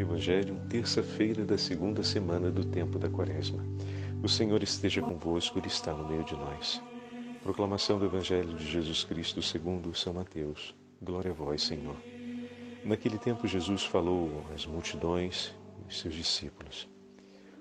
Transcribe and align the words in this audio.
Evangelho, 0.00 0.58
terça-feira 0.66 1.44
da 1.44 1.58
segunda 1.58 2.02
semana 2.02 2.50
do 2.50 2.64
tempo 2.64 2.98
da 2.98 3.10
Quaresma. 3.10 3.62
O 4.22 4.28
Senhor 4.28 4.62
esteja 4.62 5.02
convosco, 5.02 5.58
Ele 5.58 5.66
está 5.66 5.92
no 5.92 6.08
meio 6.08 6.24
de 6.24 6.34
nós. 6.34 6.82
Proclamação 7.42 7.98
do 7.98 8.06
Evangelho 8.06 8.54
de 8.54 8.66
Jesus 8.66 9.04
Cristo 9.04 9.42
segundo 9.42 9.94
São 9.94 10.14
Mateus. 10.14 10.74
Glória 11.02 11.32
a 11.32 11.34
vós, 11.34 11.62
Senhor. 11.62 11.96
Naquele 12.82 13.18
tempo 13.18 13.46
Jesus 13.46 13.84
falou 13.84 14.42
às 14.54 14.64
multidões 14.64 15.54
e 15.86 15.94
seus 15.94 16.14
discípulos. 16.14 16.88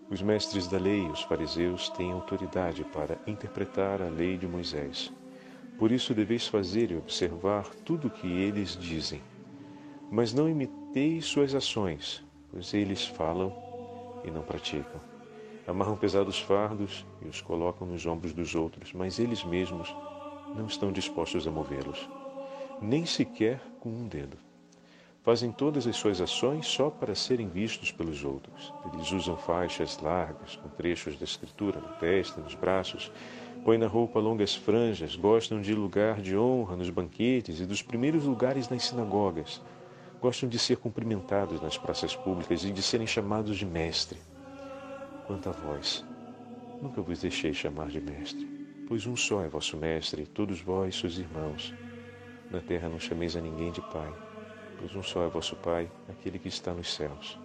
Os 0.09 0.21
mestres 0.21 0.65
da 0.65 0.77
lei 0.77 1.07
e 1.07 1.09
os 1.09 1.23
fariseus 1.23 1.89
têm 1.89 2.13
autoridade 2.13 2.85
para 2.85 3.19
interpretar 3.27 4.01
a 4.01 4.07
lei 4.07 4.37
de 4.37 4.47
Moisés. 4.47 5.11
Por 5.77 5.91
isso 5.91 6.13
deveis 6.13 6.47
fazer 6.47 6.89
e 6.91 6.95
observar 6.95 7.65
tudo 7.83 8.07
o 8.07 8.11
que 8.11 8.27
eles 8.27 8.77
dizem. 8.77 9.21
Mas 10.09 10.33
não 10.33 10.49
imiteis 10.49 11.25
suas 11.25 11.53
ações, 11.53 12.23
pois 12.51 12.73
eles 12.73 13.05
falam 13.05 13.53
e 14.23 14.31
não 14.31 14.41
praticam. 14.41 14.99
Amarram 15.67 15.95
pesados 15.95 16.39
fardos 16.39 17.05
e 17.21 17.27
os 17.27 17.41
colocam 17.41 17.85
nos 17.85 18.05
ombros 18.05 18.33
dos 18.33 18.55
outros, 18.55 18.91
mas 18.93 19.19
eles 19.19 19.43
mesmos 19.43 19.93
não 20.55 20.65
estão 20.65 20.91
dispostos 20.91 21.47
a 21.47 21.51
movê-los, 21.51 22.09
nem 22.81 23.05
sequer 23.05 23.61
com 23.79 23.89
um 23.89 24.07
dedo. 24.07 24.37
Fazem 25.21 25.51
todas 25.51 25.85
as 25.85 25.95
suas 25.95 26.19
ações 26.21 26.65
só 26.65 26.89
para 26.89 27.13
serem 27.13 27.47
vistos 27.47 27.91
pelos 27.91 28.23
outros. 28.23 28.73
Eles 28.91 29.11
usam 29.11 29.37
faixas 29.37 29.99
largas, 29.99 30.55
com 30.55 30.69
trechos 30.69 31.17
da 31.19 31.25
escritura 31.25 31.79
na 31.79 31.89
testa, 31.89 32.41
nos 32.41 32.55
braços, 32.55 33.11
põem 33.63 33.77
na 33.77 33.85
roupa 33.85 34.19
longas 34.19 34.55
franjas, 34.55 35.15
gostam 35.15 35.61
de 35.61 35.75
lugar 35.75 36.21
de 36.21 36.37
honra 36.37 36.75
nos 36.75 36.89
banquetes 36.89 37.59
e 37.59 37.65
dos 37.65 37.81
primeiros 37.81 38.23
lugares 38.23 38.69
nas 38.69 38.85
sinagogas 38.85 39.61
Gostam 40.21 40.49
de 40.49 40.59
ser 40.59 40.75
cumprimentados 40.75 41.61
nas 41.61 41.77
praças 41.77 42.13
públicas 42.13 42.65
e 42.65 42.71
de 42.71 42.81
serem 42.81 43.07
chamados 43.07 43.57
de 43.57 43.65
mestre. 43.65 44.19
Quanto 45.25 45.47
a 45.47 45.53
vós, 45.53 46.03
nunca 46.81 47.01
vos 47.01 47.21
deixei 47.21 47.53
chamar 47.53 47.87
de 47.87 48.01
mestre, 48.01 48.45
pois 48.85 49.07
um 49.07 49.15
só 49.15 49.41
é 49.43 49.47
vosso 49.47 49.77
mestre, 49.77 50.25
todos 50.25 50.59
vós, 50.59 50.99
seus 50.99 51.17
irmãos. 51.17 51.73
Na 52.51 52.59
terra 52.59 52.89
não 52.89 52.99
chameis 52.99 53.37
a 53.37 53.41
ninguém 53.41 53.71
de 53.71 53.79
pai, 53.79 54.13
pois 54.77 54.93
um 54.93 55.01
só 55.01 55.23
é 55.23 55.29
vosso 55.29 55.55
pai, 55.55 55.89
aquele 56.09 56.37
que 56.37 56.49
está 56.49 56.73
nos 56.73 56.93
céus. 56.93 57.39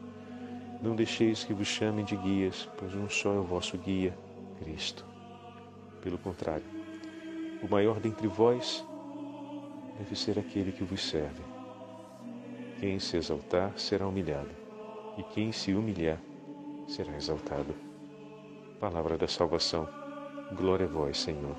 Não 0.83 0.97
deixeis 0.97 1.45
que 1.45 1.55
vos 1.55 1.69
chamem 1.69 2.05
de 2.05 2.17
guias, 2.17 2.69
pois 2.77 2.93
um 2.93 3.09
só 3.09 3.35
é 3.35 3.39
o 3.39 3.45
vosso 3.45 3.79
guia, 3.79 4.19
Cristo. 4.59 5.05
Pelo 6.03 6.19
contrário, 6.19 6.67
o 7.63 7.69
maior 7.69 8.01
dentre 8.01 8.27
vós 8.27 8.85
deve 9.97 10.17
ser 10.17 10.41
aquele 10.41 10.73
que 10.73 10.83
vos 10.83 11.01
serve. 11.01 11.54
Quem 12.85 13.01
se 13.01 13.17
exaltar 13.17 13.73
será 13.79 14.07
humilhado, 14.07 14.51
e 15.17 15.23
quem 15.23 15.51
se 15.53 15.73
humilhar 15.73 16.21
será 16.87 17.17
exaltado. 17.17 17.75
Palavra 18.79 19.17
da 19.17 19.27
salvação. 19.27 19.89
Glória 20.55 20.85
a 20.85 20.89
vós, 20.91 21.19
Senhor. 21.19 21.57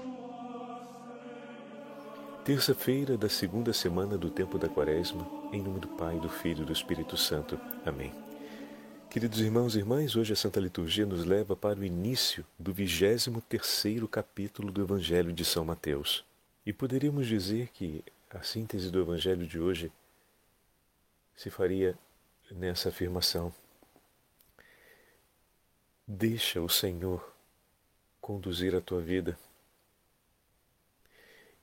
Terça-feira 2.43 3.17
da 3.17 3.27
segunda 3.27 3.73
semana 3.73 4.19
do 4.19 4.29
tempo 4.29 4.59
da 4.59 4.69
Quaresma, 4.69 5.27
em 5.51 5.63
nome 5.63 5.79
do 5.79 5.87
Pai, 5.87 6.19
do 6.19 6.29
Filho 6.29 6.61
e 6.61 6.65
do 6.67 6.71
Espírito 6.71 7.17
Santo. 7.17 7.59
Amém. 7.83 8.13
Queridos 9.09 9.41
irmãos 9.41 9.75
e 9.75 9.79
irmãs, 9.79 10.15
hoje 10.15 10.31
a 10.31 10.35
Santa 10.35 10.59
Liturgia 10.59 11.07
nos 11.07 11.25
leva 11.25 11.55
para 11.55 11.79
o 11.79 11.83
início 11.83 12.45
do 12.59 12.71
23 12.71 13.29
terceiro 13.49 14.07
capítulo 14.07 14.71
do 14.71 14.79
Evangelho 14.79 15.33
de 15.33 15.43
São 15.43 15.65
Mateus. 15.65 16.23
E 16.63 16.71
poderíamos 16.71 17.25
dizer 17.25 17.69
que 17.73 18.03
a 18.29 18.43
síntese 18.43 18.91
do 18.91 19.01
Evangelho 19.01 19.47
de 19.47 19.59
hoje 19.59 19.91
se 21.35 21.49
faria 21.49 21.97
nessa 22.51 22.89
afirmação. 22.89 23.53
Deixa 26.07 26.61
o 26.61 26.69
Senhor 26.69 27.33
conduzir 28.21 28.75
a 28.75 28.81
tua 28.81 29.01
vida 29.01 29.37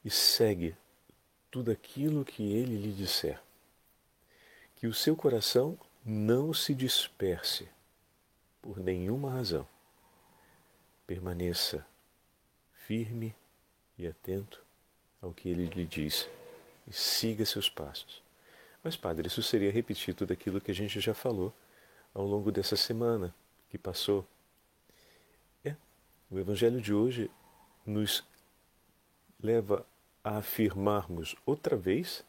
e 0.04 0.10
segue 0.10 0.76
tudo 1.50 1.70
aquilo 1.70 2.24
que 2.24 2.42
Ele 2.52 2.76
lhe 2.76 2.92
disser. 2.92 3.40
Que 4.76 4.86
o 4.86 4.94
seu 4.94 5.14
coração 5.14 5.78
não 6.04 6.52
se 6.52 6.74
disperse 6.74 7.68
por 8.60 8.78
nenhuma 8.80 9.30
razão. 9.30 9.66
Permaneça 11.06 11.86
firme 12.86 13.34
e 13.96 14.06
atento 14.06 14.60
ao 15.20 15.32
que 15.32 15.48
Ele 15.48 15.66
lhe 15.66 15.84
diz 15.84 16.28
e 16.86 16.92
siga 16.92 17.46
seus 17.46 17.68
passos. 17.68 18.22
Mas, 18.82 18.96
padre, 18.96 19.28
isso 19.28 19.42
seria 19.42 19.70
repetir 19.70 20.14
tudo 20.14 20.32
aquilo 20.32 20.60
que 20.60 20.70
a 20.70 20.74
gente 20.74 21.00
já 21.00 21.14
falou 21.14 21.52
ao 22.12 22.26
longo 22.26 22.50
dessa 22.50 22.76
semana 22.76 23.34
que 23.70 23.78
passou. 23.78 24.26
É, 25.64 25.76
o 26.30 26.38
Evangelho 26.38 26.80
de 26.80 26.92
hoje 26.92 27.30
nos 27.86 28.24
leva 29.40 29.86
a 30.24 30.38
afirmarmos 30.38 31.36
outra 31.46 31.76
vez 31.76 32.24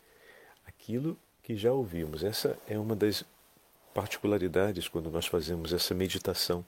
aquilo 0.65 1.17
que 1.41 1.55
já 1.55 1.71
ouvimos. 1.73 2.23
Essa 2.23 2.57
é 2.67 2.77
uma 2.77 2.95
das 2.95 3.25
particularidades 3.93 4.87
quando 4.87 5.11
nós 5.11 5.25
fazemos 5.25 5.73
essa 5.73 5.93
meditação 5.93 6.65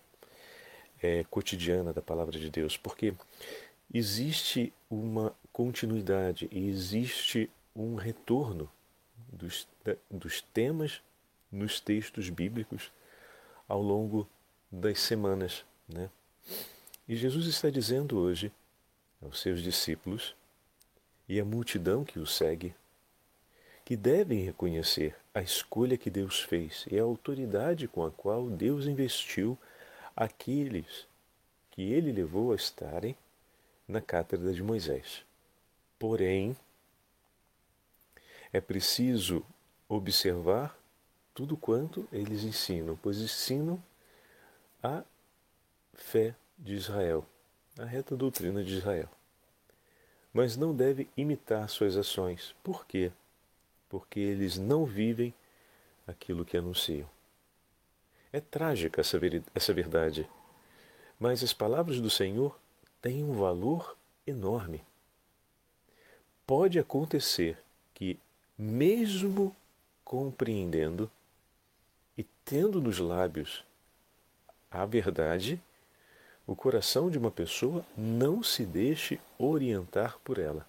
é, 1.01 1.23
cotidiana 1.25 1.93
da 1.93 2.01
palavra 2.01 2.39
de 2.39 2.49
Deus, 2.49 2.77
porque 2.77 3.13
existe 3.93 4.73
uma 4.89 5.35
continuidade 5.51 6.47
e 6.51 6.67
existe 6.67 7.49
um 7.75 7.95
retorno 7.95 8.69
dos, 9.31 9.67
dos 10.09 10.41
temas 10.41 11.01
nos 11.51 11.79
textos 11.79 12.29
bíblicos 12.29 12.91
ao 13.67 13.81
longo 13.81 14.27
das 14.71 14.99
semanas. 14.99 15.65
Né? 15.87 16.09
E 17.07 17.15
Jesus 17.15 17.47
está 17.47 17.69
dizendo 17.69 18.17
hoje 18.17 18.51
aos 19.21 19.39
seus 19.39 19.61
discípulos 19.61 20.35
e 21.27 21.39
à 21.39 21.45
multidão 21.45 22.03
que 22.03 22.19
o 22.19 22.25
segue 22.25 22.75
que 23.85 23.95
devem 23.95 24.43
reconhecer 24.43 25.15
a 25.31 25.43
escolha 25.43 25.95
que 25.95 26.09
Deus 26.09 26.41
fez 26.41 26.85
e 26.89 26.97
a 26.97 27.03
autoridade 27.03 27.87
com 27.87 28.03
a 28.03 28.09
qual 28.09 28.49
Deus 28.49 28.87
investiu 28.87 29.55
aqueles 30.15 31.07
que 31.69 31.93
ele 31.93 32.11
levou 32.11 32.51
a 32.51 32.55
estarem 32.55 33.15
na 33.87 34.01
cátedra 34.01 34.51
de 34.51 34.63
Moisés. 34.63 35.23
Porém, 35.99 36.57
é 38.55 38.61
preciso 38.61 39.45
observar 39.89 40.79
tudo 41.33 41.57
quanto 41.57 42.07
eles 42.09 42.45
ensinam, 42.45 42.97
pois 43.03 43.17
ensinam 43.17 43.83
a 44.81 45.03
fé 45.93 46.33
de 46.57 46.73
Israel, 46.73 47.25
a 47.77 47.83
reta 47.83 48.15
doutrina 48.15 48.63
de 48.63 48.75
Israel. 48.77 49.09
Mas 50.33 50.55
não 50.55 50.73
deve 50.73 51.09
imitar 51.17 51.67
suas 51.67 51.97
ações. 51.97 52.55
Por 52.63 52.85
quê? 52.85 53.11
Porque 53.89 54.21
eles 54.21 54.57
não 54.57 54.85
vivem 54.85 55.33
aquilo 56.07 56.45
que 56.45 56.55
anunciam. 56.55 57.09
É 58.31 58.39
trágica 58.39 59.01
essa 59.01 59.73
verdade, 59.73 60.29
mas 61.19 61.43
as 61.43 61.51
palavras 61.51 61.99
do 61.99 62.09
Senhor 62.09 62.57
têm 63.01 63.21
um 63.21 63.33
valor 63.33 63.97
enorme. 64.25 64.81
Pode 66.47 66.79
acontecer 66.79 67.61
que 67.93 68.17
mesmo 68.57 69.55
compreendendo 70.03 71.09
e 72.17 72.23
tendo 72.45 72.81
nos 72.81 72.99
lábios 72.99 73.63
a 74.71 74.85
verdade, 74.85 75.61
o 76.45 76.55
coração 76.55 77.09
de 77.09 77.17
uma 77.17 77.31
pessoa 77.31 77.85
não 77.97 78.43
se 78.43 78.65
deixe 78.65 79.19
orientar 79.37 80.19
por 80.23 80.37
ela. 80.37 80.67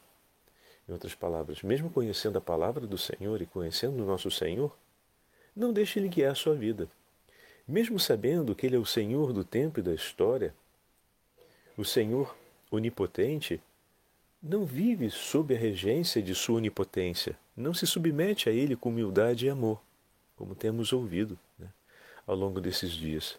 Em 0.88 0.92
outras 0.92 1.14
palavras, 1.14 1.62
mesmo 1.62 1.90
conhecendo 1.90 2.38
a 2.38 2.40
palavra 2.40 2.86
do 2.86 2.96
Senhor 2.96 3.42
e 3.42 3.46
conhecendo 3.46 4.02
o 4.02 4.06
nosso 4.06 4.30
Senhor, 4.30 4.76
não 5.54 5.72
deixe 5.72 5.98
ele 5.98 6.08
guiar 6.08 6.32
a 6.32 6.36
sua 6.36 6.54
vida. 6.54 6.88
Mesmo 7.66 7.98
sabendo 7.98 8.54
que 8.54 8.66
ele 8.66 8.76
é 8.76 8.78
o 8.78 8.86
Senhor 8.86 9.32
do 9.32 9.44
tempo 9.44 9.80
e 9.80 9.82
da 9.82 9.92
história, 9.92 10.54
o 11.76 11.84
Senhor 11.84 12.36
onipotente 12.70 13.60
não 14.40 14.64
vive 14.64 15.10
sob 15.10 15.54
a 15.54 15.58
regência 15.58 16.22
de 16.22 16.34
sua 16.34 16.56
onipotência, 16.56 17.36
não 17.56 17.72
se 17.72 17.86
submete 17.86 18.48
a 18.48 18.52
ele 18.52 18.76
com 18.76 18.90
humildade 18.90 19.46
e 19.46 19.48
amor, 19.48 19.80
como 20.36 20.54
temos 20.54 20.92
ouvido 20.92 21.38
né, 21.58 21.68
ao 22.26 22.36
longo 22.36 22.60
desses 22.60 22.92
dias. 22.92 23.38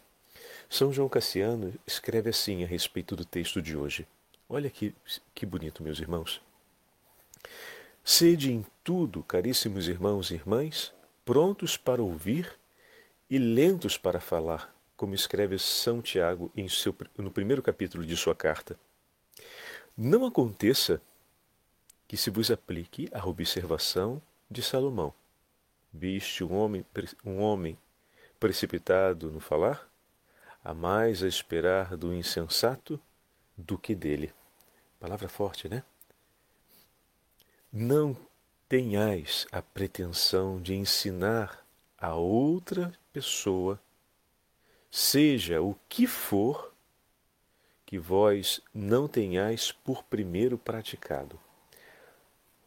São 0.68 0.92
João 0.92 1.08
Cassiano 1.08 1.72
escreve 1.86 2.30
assim 2.30 2.64
a 2.64 2.66
respeito 2.66 3.14
do 3.14 3.24
texto 3.24 3.62
de 3.62 3.76
hoje. 3.76 4.06
Olha 4.48 4.68
que, 4.68 4.94
que 5.34 5.46
bonito, 5.46 5.82
meus 5.82 6.00
irmãos. 6.00 6.42
Sede 8.02 8.52
em 8.52 8.64
tudo, 8.82 9.22
caríssimos 9.22 9.86
irmãos 9.86 10.30
e 10.30 10.34
irmãs, 10.34 10.92
prontos 11.24 11.76
para 11.76 12.02
ouvir 12.02 12.50
e 13.30 13.38
lentos 13.38 13.98
para 13.98 14.20
falar, 14.20 14.74
como 14.96 15.14
escreve 15.14 15.58
São 15.58 16.00
Tiago 16.00 16.50
seu, 16.68 16.94
no 17.16 17.30
primeiro 17.30 17.62
capítulo 17.62 18.04
de 18.04 18.16
sua 18.16 18.34
carta. 18.34 18.78
Não 19.96 20.24
aconteça 20.24 21.02
que 22.08 22.16
se 22.16 22.30
vos 22.30 22.50
aplique 22.50 23.10
a 23.12 23.24
observação 23.28 24.20
de 24.50 24.62
Salomão. 24.62 25.12
Viste 25.92 26.42
um 26.42 26.54
homem, 26.56 26.84
um 27.22 27.38
homem 27.40 27.78
precipitado 28.40 29.30
no 29.30 29.40
falar, 29.40 29.86
há 30.64 30.72
mais 30.72 31.22
a 31.22 31.28
esperar 31.28 31.98
do 31.98 32.14
insensato 32.14 32.98
do 33.56 33.76
que 33.76 33.94
dele. 33.94 34.32
Palavra 34.98 35.28
forte, 35.28 35.68
né? 35.68 35.84
Não 37.70 38.16
tenhais 38.66 39.46
a 39.52 39.60
pretensão 39.60 40.60
de 40.62 40.74
ensinar 40.74 41.62
a 41.98 42.14
outra 42.14 42.92
pessoa, 43.12 43.78
seja 44.90 45.60
o 45.60 45.76
que 45.88 46.06
for, 46.06 46.72
que 47.84 47.98
vós 47.98 48.60
não 48.72 49.06
tenhais 49.06 49.72
por 49.72 50.02
primeiro 50.04 50.56
praticado. 50.56 51.38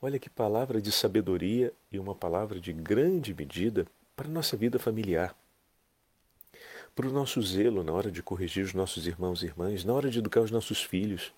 Olha 0.03 0.17
que 0.17 0.31
palavra 0.31 0.81
de 0.81 0.91
sabedoria 0.91 1.71
e 1.91 1.99
uma 1.99 2.15
palavra 2.15 2.59
de 2.59 2.73
grande 2.73 3.35
medida 3.35 3.85
para 4.15 4.27
a 4.27 4.31
nossa 4.31 4.57
vida 4.57 4.79
familiar. 4.79 5.35
Para 6.95 7.07
o 7.07 7.11
nosso 7.11 7.39
zelo 7.43 7.83
na 7.83 7.91
hora 7.91 8.11
de 8.11 8.23
corrigir 8.23 8.65
os 8.65 8.73
nossos 8.73 9.05
irmãos 9.05 9.43
e 9.43 9.45
irmãs, 9.45 9.85
na 9.85 9.93
hora 9.93 10.09
de 10.09 10.17
educar 10.17 10.41
os 10.41 10.49
nossos 10.49 10.81
filhos, 10.81 11.31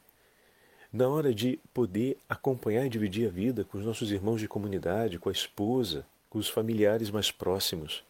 na 0.93 1.09
hora 1.09 1.33
de 1.33 1.59
poder 1.73 2.17
acompanhar 2.29 2.85
e 2.85 2.89
dividir 2.89 3.27
a 3.27 3.31
vida 3.31 3.65
com 3.65 3.77
os 3.77 3.85
nossos 3.85 4.09
irmãos 4.11 4.39
de 4.39 4.47
comunidade, 4.47 5.19
com 5.19 5.27
a 5.27 5.33
esposa, 5.33 6.05
com 6.29 6.39
os 6.39 6.47
familiares 6.47 7.11
mais 7.11 7.31
próximos, 7.31 8.01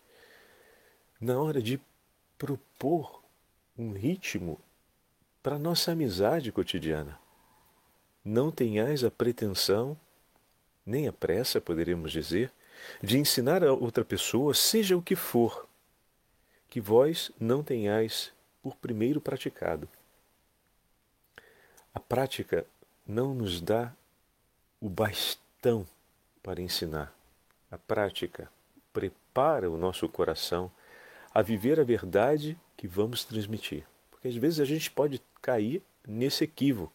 na 1.19 1.41
hora 1.41 1.63
de 1.63 1.81
propor 2.38 3.23
um 3.75 3.91
ritmo 3.94 4.59
para 5.41 5.56
a 5.56 5.59
nossa 5.59 5.94
amizade 5.94 6.51
cotidiana. 6.51 7.19
Não 8.23 8.51
tenhais 8.51 9.03
a 9.03 9.09
pretensão, 9.09 9.97
nem 10.85 11.07
a 11.07 11.13
pressa, 11.13 11.62
poderíamos 11.62 12.12
dizer, 12.12 12.51
de 13.01 13.18
ensinar 13.18 13.63
a 13.63 13.74
outra 13.74 14.03
pessoa, 14.03 14.53
seja 14.53 14.97
o 14.97 15.01
que 15.01 15.15
for, 15.15 15.68
que 16.69 16.81
vós 16.81 17.31
não 17.39 17.63
tenhais 17.63 18.31
por 18.62 18.75
primeiro 18.75 19.21
praticado. 19.21 19.88
A 21.94 22.00
prática 22.00 22.65
não 23.06 23.33
nos 23.33 23.62
dá 23.62 23.94
o 24.81 24.89
bastão 24.89 25.85
para 26.41 26.62
ensinar. 26.62 27.13
A 27.69 27.77
prática 27.77 28.50
prepara 28.91 29.69
o 29.69 29.77
nosso 29.77 30.09
coração 30.09 30.71
a 31.33 31.41
viver 31.41 31.80
a 31.80 31.83
verdade 31.83 32.57
que 32.75 32.88
vamos 32.88 33.24
transmitir. 33.24 33.85
Porque 34.09 34.27
às 34.27 34.35
vezes 34.35 34.59
a 34.59 34.65
gente 34.65 34.89
pode 34.89 35.21
cair 35.41 35.83
nesse 36.07 36.44
equívoco. 36.44 36.94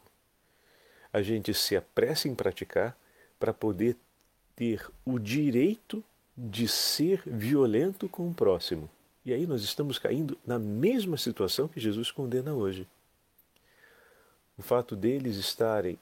A 1.13 1.23
gente 1.23 1.55
se 1.55 1.77
apressa 1.77 2.29
em 2.29 2.35
praticar 2.35 2.97
para 3.39 3.53
poder 3.53 3.97
ter 4.57 4.89
o 5.05 5.19
direito 5.19 6.03
de 6.37 6.69
ser 6.69 7.23
violento 7.27 8.09
com 8.09 8.29
o 8.29 8.35
próximo. 8.35 8.89
E 9.25 9.33
aí 9.33 9.47
nós 9.47 9.63
estamos 9.63 9.99
caindo 9.99 10.39
na 10.47 10.59
mesma 10.59 11.17
situação 11.17 11.69
que 11.69 11.81
Jesus 11.81 12.11
condena 12.11 12.55
hoje. 12.55 12.89
O 14.57 14.63
fato 14.63 14.97
deles 14.97 15.37
estarem 15.37 15.99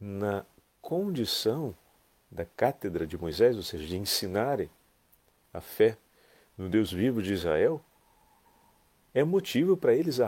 na 0.00 0.44
condição 0.80 1.76
da 2.30 2.44
cátedra 2.44 3.06
de 3.06 3.18
Moisés, 3.18 3.56
ou 3.56 3.62
seja, 3.62 3.86
de 3.86 3.96
ensinarem 3.96 4.70
a 5.52 5.60
fé 5.60 5.96
no 6.56 6.68
Deus 6.68 6.92
vivo 6.92 7.22
de 7.22 7.32
Israel, 7.32 7.80
é 9.12 9.24
motivo 9.24 9.76
para 9.76 9.94
eles 9.94 10.18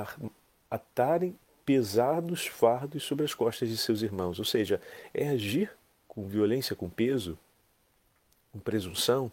atarem 0.71 1.39
pesados 1.65 2.47
fardos 2.47 3.05
sobre 3.05 3.25
as 3.25 3.35
costas 3.35 3.69
de 3.69 3.77
seus 3.77 4.03
irmãos. 4.03 4.39
Ou 4.39 4.45
seja, 4.45 4.81
é 5.15 5.29
agir 5.29 5.71
com 6.13 6.29
violência, 6.29 6.77
com 6.77 6.91
peso, 6.91 7.39
com 8.53 8.59
presunção 8.59 9.33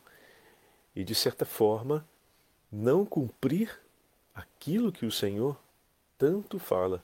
e, 0.96 1.04
de 1.04 1.14
certa 1.14 1.44
forma, 1.44 2.08
não 2.72 3.06
cumprir 3.06 3.78
aquilo 4.34 4.90
que 4.90 5.06
o 5.06 5.12
Senhor 5.12 5.60
tanto 6.18 6.58
fala, 6.58 7.04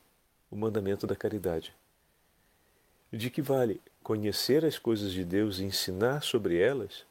o 0.49 0.55
mandamento 0.55 1.05
da 1.05 1.13
caridade. 1.13 1.75
De 3.11 3.29
que 3.29 3.41
vale 3.41 3.81
conhecer 4.01 4.63
as 4.63 4.79
coisas 4.79 5.11
de 5.11 5.25
Deus 5.25 5.59
e 5.59 5.65
ensinar 5.65 6.23
sobre 6.23 6.57
elas, 6.57 7.05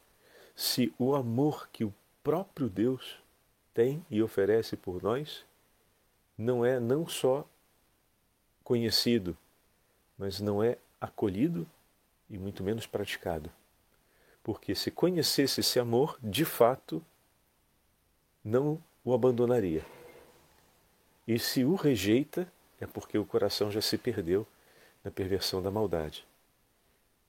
se 0.55 0.91
o 0.97 1.13
amor 1.13 1.69
que 1.71 1.83
o 1.83 1.93
próprio 2.23 2.67
Deus 2.67 3.19
tem 3.75 4.03
e 4.09 4.23
oferece 4.23 4.75
por 4.75 5.03
nós 5.03 5.45
não 6.35 6.65
é 6.65 6.79
não 6.79 7.07
só 7.07 7.47
conhecido, 8.63 9.37
mas 10.17 10.39
não 10.41 10.63
é 10.63 10.79
acolhido 10.99 11.67
e 12.29 12.37
muito 12.37 12.63
menos 12.63 12.85
praticado. 12.85 13.51
Porque 14.43 14.75
se 14.75 14.91
conhecesse 14.91 15.61
esse 15.61 15.79
amor, 15.79 16.17
de 16.21 16.45
fato, 16.45 17.03
não 18.43 18.81
o 19.03 19.13
abandonaria. 19.13 19.83
E 21.27 21.39
se 21.39 21.63
o 21.63 21.75
rejeita, 21.75 22.47
é 22.79 22.85
porque 22.85 23.17
o 23.17 23.25
coração 23.25 23.71
já 23.71 23.81
se 23.81 23.97
perdeu 23.97 24.45
na 25.03 25.09
perversão 25.09 25.61
da 25.61 25.71
maldade. 25.71 26.25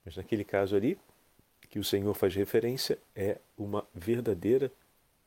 Mas 0.05 0.17
naquele 0.17 0.45
caso 0.45 0.77
ali, 0.77 0.99
que 1.69 1.79
o 1.79 1.85
Senhor 1.85 2.15
faz 2.15 2.35
referência, 2.35 2.99
é 3.15 3.39
uma 3.57 3.87
verdadeira 3.95 4.71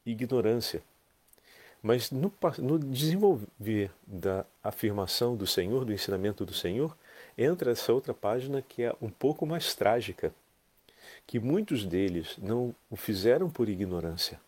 ignorância. 0.05 0.81
Mas 1.81 2.11
no, 2.11 2.31
no, 2.57 2.79
desenvolver 2.79 3.91
da 4.05 4.45
afirmação 4.63 5.35
do 5.35 5.47
Senhor, 5.47 5.85
do 5.85 5.93
ensinamento 5.93 6.45
do 6.45 6.53
Senhor, 6.53 6.95
entra 7.37 7.71
essa 7.71 7.93
outra 7.93 8.13
página 8.13 8.61
que 8.61 8.83
é 8.83 8.95
um 9.01 9.09
pouco 9.09 9.45
mais 9.45 9.73
trágica, 9.75 10.33
que 11.25 11.39
muitos 11.39 11.85
deles 11.85 12.35
não 12.37 12.75
o 12.89 12.95
fizeram 12.95 13.49
por 13.49 13.69
ignorância, 13.69 14.39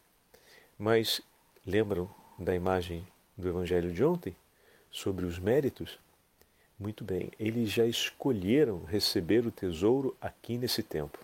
mas 0.78 1.22
lembram 1.66 2.10
da 2.38 2.56
imagem 2.56 3.06
do 3.38 3.48
Evangelho 3.48 3.94
de 3.94 4.04
ontem 4.04 4.36
sobre 4.90 5.26
os 5.26 5.40
méritos? 5.40 6.00
Muito 6.80 7.04
bem, 7.04 7.32
eles 7.40 7.70
já 7.70 7.86
escolheram 7.86 8.84
receber 8.86 9.46
o 9.46 9.52
tesouro 9.52 10.16
aqui 10.20 10.58
nesse 10.58 10.82
tempo. 10.82 11.20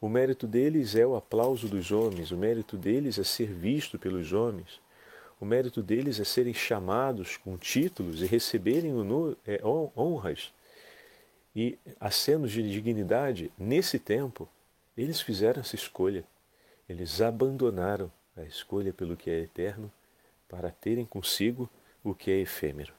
O 0.00 0.08
mérito 0.08 0.46
deles 0.46 0.96
é 0.96 1.06
o 1.06 1.16
aplauso 1.16 1.68
dos 1.68 1.90
homens, 1.90 2.30
o 2.30 2.36
mérito 2.36 2.76
deles 2.76 3.18
é 3.18 3.24
ser 3.24 3.46
visto 3.46 3.98
pelos 3.98 4.32
homens, 4.32 4.80
o 5.44 5.46
mérito 5.46 5.82
deles 5.82 6.18
é 6.18 6.24
serem 6.24 6.54
chamados 6.54 7.36
com 7.36 7.58
títulos 7.58 8.22
e 8.22 8.24
receberem 8.24 8.94
é, 9.46 9.60
honras 9.62 10.54
e 11.54 11.78
acenos 12.00 12.50
de 12.50 12.62
dignidade. 12.62 13.52
Nesse 13.58 13.98
tempo, 13.98 14.48
eles 14.96 15.20
fizeram 15.20 15.60
essa 15.60 15.74
escolha. 15.74 16.24
Eles 16.88 17.20
abandonaram 17.20 18.10
a 18.34 18.42
escolha 18.42 18.90
pelo 18.90 19.18
que 19.18 19.28
é 19.28 19.40
eterno 19.40 19.92
para 20.48 20.70
terem 20.70 21.04
consigo 21.04 21.68
o 22.02 22.14
que 22.14 22.30
é 22.30 22.40
efêmero. 22.40 22.94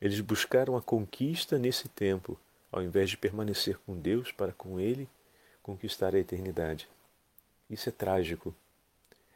Eles 0.00 0.20
buscaram 0.20 0.76
a 0.76 0.80
conquista 0.80 1.58
nesse 1.58 1.88
tempo, 1.88 2.38
ao 2.70 2.84
invés 2.84 3.10
de 3.10 3.16
permanecer 3.16 3.78
com 3.84 3.98
Deus 3.98 4.30
para 4.30 4.52
com 4.52 4.78
Ele 4.78 5.08
conquistar 5.60 6.14
a 6.14 6.20
eternidade. 6.20 6.88
Isso 7.68 7.88
é 7.88 7.92
trágico. 7.92 8.54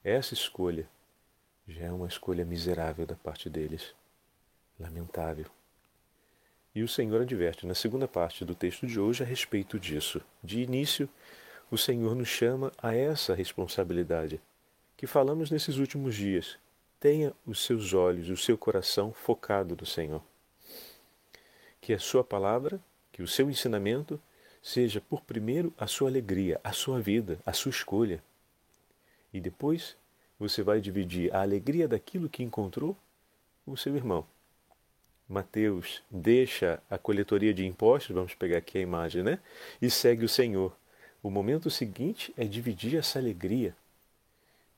Essa 0.05 0.35
escolha 0.35 0.89
já 1.69 1.87
é 1.87 1.93
uma 1.93 2.07
escolha 2.07 2.45
miserável 2.45 3.05
da 3.05 3.17
parte 3.17 3.51
deles. 3.51 3.95
Lamentável. 4.79 5.47
E 6.75 6.83
o 6.83 6.89
Senhor 6.89 7.23
adverte 7.23 7.67
na 7.67 7.75
segunda 7.75 8.07
parte 8.07 8.45
do 8.45 8.55
texto 8.55 8.87
de 8.87 9.01
hoje 9.01 9.23
a 9.23 9.27
respeito 9.27 9.79
disso. 9.79 10.21
De 10.45 10.61
início, 10.61 11.09
o 11.71 11.77
Senhor 11.77 12.15
nos 12.15 12.29
chama 12.29 12.71
a 12.79 12.95
essa 12.95 13.35
responsabilidade 13.35 14.41
que 14.97 15.07
falamos 15.07 15.51
nesses 15.51 15.79
últimos 15.79 16.15
dias. 16.15 16.59
Tenha 17.01 17.33
os 17.47 17.65
seus 17.65 17.93
olhos, 17.93 18.29
o 18.29 18.37
seu 18.37 18.57
coração 18.57 19.13
focado 19.13 19.77
no 19.79 19.87
Senhor. 19.87 20.23
Que 21.81 21.93
a 21.93 21.99
sua 21.99 22.23
palavra, 22.23 22.81
que 23.11 23.23
o 23.23 23.27
seu 23.27 23.51
ensinamento 23.51 24.21
seja 24.63 25.01
por 25.01 25.23
primeiro 25.23 25.73
a 25.79 25.87
sua 25.87 26.09
alegria, 26.09 26.61
a 26.63 26.73
sua 26.73 27.01
vida, 27.01 27.39
a 27.45 27.53
sua 27.53 27.71
escolha. 27.71 28.23
E 29.33 29.41
depois 29.41 29.97
você 30.39 30.63
vai 30.63 30.81
dividir 30.81 31.35
a 31.35 31.43
alegria 31.43 31.89
daquilo 31.89 32.29
que 32.29 32.43
encontrou 32.43 32.97
com 33.65 33.73
o 33.73 33.77
seu 33.77 33.97
irmão. 33.97 34.27
Mateus 35.29 36.03
deixa 36.11 36.81
a 36.89 36.97
coletoria 36.97 37.53
de 37.53 37.67
impostos, 37.67 38.15
vamos 38.15 38.35
pegar 38.35 38.59
aqui 38.59 38.79
a 38.79 38.83
imagem, 38.83 39.23
né? 39.23 39.41
E 39.83 39.91
segue 39.91 40.25
o 40.25 40.29
Senhor. 40.29 40.77
O 41.23 41.31
momento 41.31 41.69
seguinte 41.69 42.33
é 42.37 42.45
dividir 42.45 42.97
essa 42.97 43.19
alegria, 43.19 43.75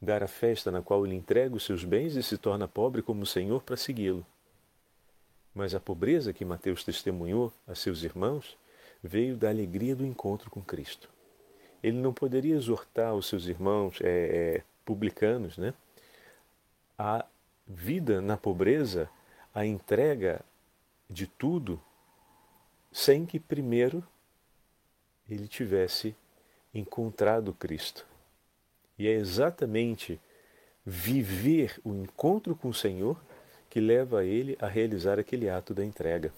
dar 0.00 0.22
a 0.22 0.28
festa 0.28 0.70
na 0.70 0.80
qual 0.80 1.04
ele 1.04 1.14
entrega 1.14 1.54
os 1.54 1.64
seus 1.64 1.84
bens 1.84 2.16
e 2.16 2.22
se 2.22 2.38
torna 2.38 2.66
pobre 2.66 3.02
como 3.02 3.22
o 3.22 3.26
Senhor 3.26 3.62
para 3.62 3.76
segui-lo. 3.76 4.24
Mas 5.54 5.74
a 5.74 5.80
pobreza 5.80 6.32
que 6.32 6.44
Mateus 6.44 6.82
testemunhou 6.82 7.52
a 7.66 7.74
seus 7.74 8.02
irmãos 8.02 8.56
veio 9.02 9.36
da 9.36 9.50
alegria 9.50 9.94
do 9.94 10.06
encontro 10.06 10.50
com 10.50 10.62
Cristo. 10.62 11.10
Ele 11.82 11.98
não 11.98 12.12
poderia 12.12 12.56
exortar 12.56 13.14
os 13.14 13.26
seus 13.26 13.46
irmãos 13.46 13.98
é, 14.00 14.08
é, 14.08 14.62
publicanos 14.88 15.58
né, 15.58 15.74
a 16.98 17.26
vida 17.66 18.22
na 18.22 18.38
pobreza, 18.38 19.10
a 19.54 19.66
entrega 19.66 20.40
de 21.10 21.26
tudo, 21.26 21.78
sem 22.90 23.26
que 23.26 23.38
primeiro 23.38 24.02
ele 25.28 25.46
tivesse 25.46 26.16
encontrado 26.72 27.52
Cristo. 27.52 28.06
E 28.98 29.06
é 29.06 29.12
exatamente 29.12 30.18
viver 30.86 31.78
o 31.84 31.92
encontro 31.94 32.56
com 32.56 32.70
o 32.70 32.74
Senhor 32.74 33.20
que 33.68 33.80
leva 33.80 34.24
ele 34.24 34.56
a 34.58 34.66
realizar 34.66 35.18
aquele 35.18 35.50
ato 35.50 35.74
da 35.74 35.84
entrega. 35.84 36.32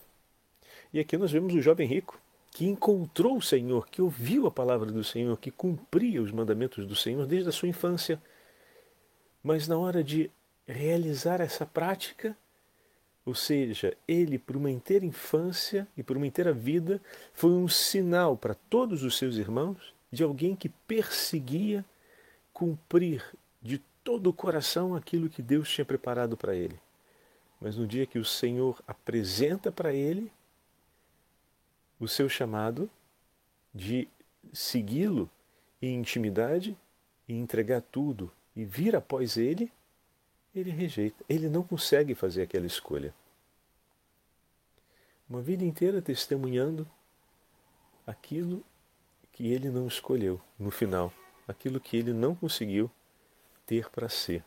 E 0.92 0.98
aqui 0.98 1.16
nós 1.16 1.30
vemos 1.30 1.54
o 1.54 1.62
jovem 1.62 1.86
rico 1.86 2.20
que 2.50 2.66
encontrou 2.66 3.36
o 3.36 3.42
Senhor, 3.42 3.88
que 3.88 4.02
ouviu 4.02 4.46
a 4.46 4.50
palavra 4.50 4.90
do 4.90 5.04
Senhor, 5.04 5.38
que 5.38 5.52
cumpria 5.52 6.20
os 6.20 6.32
mandamentos 6.32 6.84
do 6.84 6.96
Senhor 6.96 7.26
desde 7.26 7.48
a 7.48 7.52
sua 7.52 7.68
infância. 7.68 8.20
Mas 9.42 9.66
na 9.66 9.78
hora 9.78 10.04
de 10.04 10.30
realizar 10.66 11.40
essa 11.40 11.64
prática, 11.64 12.36
ou 13.24 13.34
seja, 13.34 13.96
ele, 14.06 14.38
por 14.38 14.56
uma 14.56 14.70
inteira 14.70 15.04
infância 15.04 15.86
e 15.96 16.02
por 16.02 16.16
uma 16.16 16.26
inteira 16.26 16.52
vida, 16.52 17.00
foi 17.32 17.50
um 17.50 17.68
sinal 17.68 18.36
para 18.36 18.54
todos 18.54 19.02
os 19.02 19.16
seus 19.16 19.36
irmãos 19.36 19.94
de 20.10 20.22
alguém 20.22 20.56
que 20.56 20.68
perseguia 20.68 21.84
cumprir 22.52 23.24
de 23.62 23.78
todo 24.02 24.28
o 24.28 24.32
coração 24.32 24.94
aquilo 24.94 25.28
que 25.28 25.42
Deus 25.42 25.70
tinha 25.70 25.84
preparado 25.84 26.36
para 26.36 26.54
ele. 26.54 26.78
Mas 27.60 27.76
no 27.76 27.86
dia 27.86 28.06
que 28.06 28.18
o 28.18 28.24
Senhor 28.24 28.82
apresenta 28.86 29.70
para 29.70 29.92
ele 29.92 30.32
o 31.98 32.08
seu 32.08 32.28
chamado 32.28 32.90
de 33.74 34.08
segui-lo 34.52 35.30
em 35.80 35.96
intimidade 35.96 36.76
e 37.28 37.34
entregar 37.34 37.82
tudo 37.82 38.32
e 38.54 38.64
vir 38.64 38.96
após 38.96 39.36
ele, 39.36 39.72
ele 40.54 40.70
rejeita. 40.70 41.24
Ele 41.28 41.48
não 41.48 41.62
consegue 41.62 42.14
fazer 42.14 42.42
aquela 42.42 42.66
escolha. 42.66 43.14
Uma 45.28 45.40
vida 45.40 45.64
inteira 45.64 46.02
testemunhando 46.02 46.88
aquilo 48.06 48.64
que 49.32 49.52
ele 49.52 49.70
não 49.70 49.86
escolheu 49.86 50.40
no 50.58 50.70
final, 50.70 51.12
aquilo 51.46 51.80
que 51.80 51.96
ele 51.96 52.12
não 52.12 52.34
conseguiu 52.34 52.90
ter 53.64 53.88
para 53.88 54.08
ser. 54.08 54.44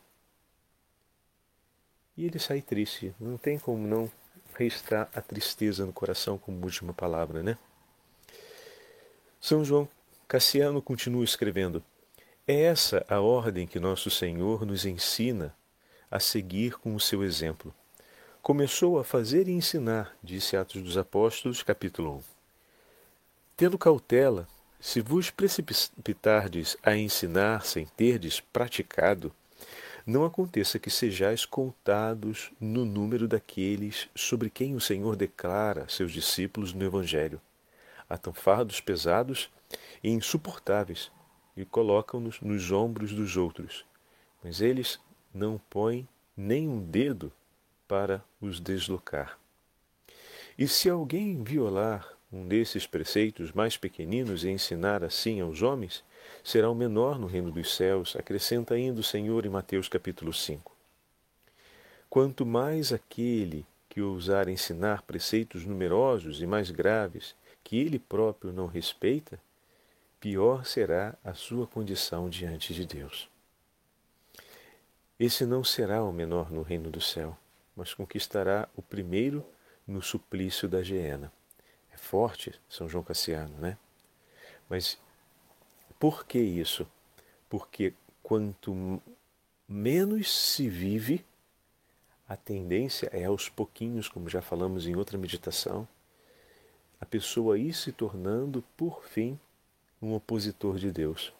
E 2.16 2.26
ele 2.26 2.38
sai 2.38 2.62
triste. 2.62 3.16
Não 3.20 3.38
tem 3.38 3.58
como 3.58 3.88
não 3.88 4.12
registrar 4.56 5.10
a 5.14 5.22
tristeza 5.22 5.86
no 5.86 5.94
coração 5.94 6.38
como 6.38 6.64
última 6.64 6.94
palavra, 6.94 7.42
né? 7.42 7.58
São 9.40 9.66
João 9.66 9.90
Cassiano 10.28 10.82
continua 10.82 11.24
escrevendo: 11.24 11.84
É 12.46 12.64
essa 12.64 13.06
a 13.08 13.22
ordem 13.22 13.66
que 13.66 13.80
nosso 13.80 14.10
Senhor 14.10 14.66
nos 14.66 14.84
ensina 14.84 15.56
a 16.12 16.20
seguir 16.20 16.78
com 16.78 16.94
o 16.94 17.00
seu 17.00 17.24
exemplo. 17.24 17.74
Começou 18.42 19.00
a 19.00 19.04
fazer 19.06 19.48
e 19.48 19.54
ensinar, 19.54 20.14
disse 20.22 20.58
Atos 20.58 20.82
dos 20.82 20.98
Apóstolos, 20.98 21.64
capítulo 21.64 22.18
1. 22.18 22.24
Tendo 23.56 23.78
cautela, 23.78 24.46
se 24.78 25.00
vos 25.00 25.30
precipitardes 25.30 26.76
a 26.84 26.98
ensinar 26.98 27.66
sem 27.66 27.86
terdes 27.86 28.42
praticado, 28.42 29.32
não 30.06 30.26
aconteça 30.26 30.78
que 30.78 30.90
sejais 30.90 31.46
contados 31.46 32.52
no 32.60 32.84
número 32.84 33.26
daqueles 33.26 34.10
sobre 34.14 34.50
quem 34.50 34.76
o 34.76 34.82
Senhor 34.82 35.16
declara 35.16 35.88
seus 35.88 36.12
discípulos 36.12 36.74
no 36.74 36.84
Evangelho, 36.84 37.40
atam 38.10 38.34
fardos 38.34 38.82
pesados 38.82 39.50
e 40.04 40.10
insuportáveis 40.10 41.10
e 41.56 41.66
colocam-nos 41.66 42.42
nos 42.42 42.72
ombros 42.72 43.14
dos 43.14 43.38
outros, 43.38 43.86
mas 44.44 44.62
eles 44.62 45.00
não 45.34 45.60
põem 45.70 46.08
nem 46.36 46.68
um 46.68 46.80
dedo 46.80 47.32
para 47.88 48.24
os 48.42 48.60
deslocar. 48.60 49.38
E 50.58 50.68
se 50.68 50.90
alguém 50.90 51.44
violar 51.44 52.08
um 52.32 52.48
desses 52.48 52.88
preceitos 52.88 53.52
mais 53.52 53.78
pequeninos 53.78 54.44
e 54.44 54.50
ensinar 54.50 55.04
assim 55.04 55.40
aos 55.42 55.62
homens, 55.62 56.04
será 56.44 56.70
o 56.70 56.76
menor 56.76 57.20
no 57.20 57.28
reino 57.28 57.52
dos 57.52 57.76
céus, 57.76 58.16
acrescenta 58.16 58.74
ainda 58.74 59.00
o 59.00 59.04
Senhor 59.04 59.46
em 59.46 59.50
Mateus 59.50 59.88
capítulo 59.88 60.34
5. 60.34 60.76
Quanto 62.10 62.46
mais 62.46 62.92
aquele 62.92 63.66
que 63.88 64.02
ousar 64.02 64.48
ensinar 64.48 65.04
preceitos 65.04 65.66
numerosos 65.66 66.42
e 66.42 66.48
mais 66.48 66.72
graves 66.72 67.36
que 67.64 67.78
ele 67.78 68.00
próprio 68.00 68.52
não 68.52 68.66
respeita, 68.66 69.40
pior 70.24 70.66
será 70.66 71.18
a 71.22 71.34
sua 71.34 71.68
condição 71.68 72.30
diante 72.30 72.74
de 72.74 72.86
Deus. 72.86 73.30
Esse 75.20 75.46
não 75.46 75.66
será 75.66 76.02
o 76.02 76.14
menor 76.14 76.50
no 76.50 76.62
reino 76.62 76.90
do 76.90 77.02
céu, 77.02 77.38
mas 77.76 77.94
conquistará 77.94 78.70
o 78.74 78.82
primeiro 78.82 79.46
no 79.86 80.02
suplício 80.02 80.66
da 80.66 80.82
geena. 80.82 81.30
É 81.94 81.98
forte 81.98 82.58
São 82.70 82.88
João 82.88 83.04
Cassiano, 83.04 83.54
né? 83.58 83.78
Mas 84.70 84.98
por 86.00 86.26
que 86.26 86.40
isso? 86.40 86.88
Porque 87.50 87.94
quanto 88.24 89.02
menos 89.68 90.32
se 90.32 90.70
vive, 90.70 91.26
a 92.30 92.38
tendência 92.38 93.10
é 93.12 93.26
aos 93.26 93.50
pouquinhos, 93.50 94.08
como 94.08 94.30
já 94.30 94.42
falamos 94.42 94.88
em 94.88 94.96
outra 94.96 95.18
meditação, 95.18 95.86
a 97.02 97.06
pessoa 97.06 97.60
ir 97.60 97.74
se 97.74 97.92
tornando, 97.92 98.64
por 98.78 99.04
fim, 99.04 99.38
um 100.04 100.14
opositor 100.14 100.78
de 100.78 100.92
Deus. 100.92 101.34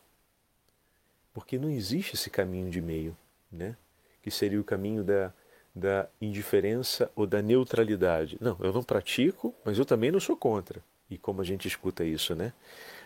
Porque 1.34 1.58
não 1.58 1.70
existe 1.70 2.16
esse 2.16 2.30
caminho 2.30 2.70
de 2.70 2.82
meio, 2.82 3.16
né? 3.52 3.76
que 4.22 4.32
seria 4.32 4.60
o 4.60 4.64
caminho 4.64 5.04
da, 5.04 5.34
da 5.76 6.08
indiferença 6.22 7.12
ou 7.16 7.28
da 7.28 7.42
neutralidade. 7.42 8.38
Não, 8.40 8.58
eu 8.62 8.72
não 8.72 8.82
pratico, 8.82 9.54
mas 9.66 9.78
eu 9.78 9.86
também 9.86 10.12
não 10.12 10.20
sou 10.20 10.38
contra. 10.38 10.82
E 11.10 11.18
como 11.18 11.42
a 11.42 11.44
gente 11.44 11.68
escuta 11.68 12.06
isso, 12.06 12.34
né? 12.34 12.54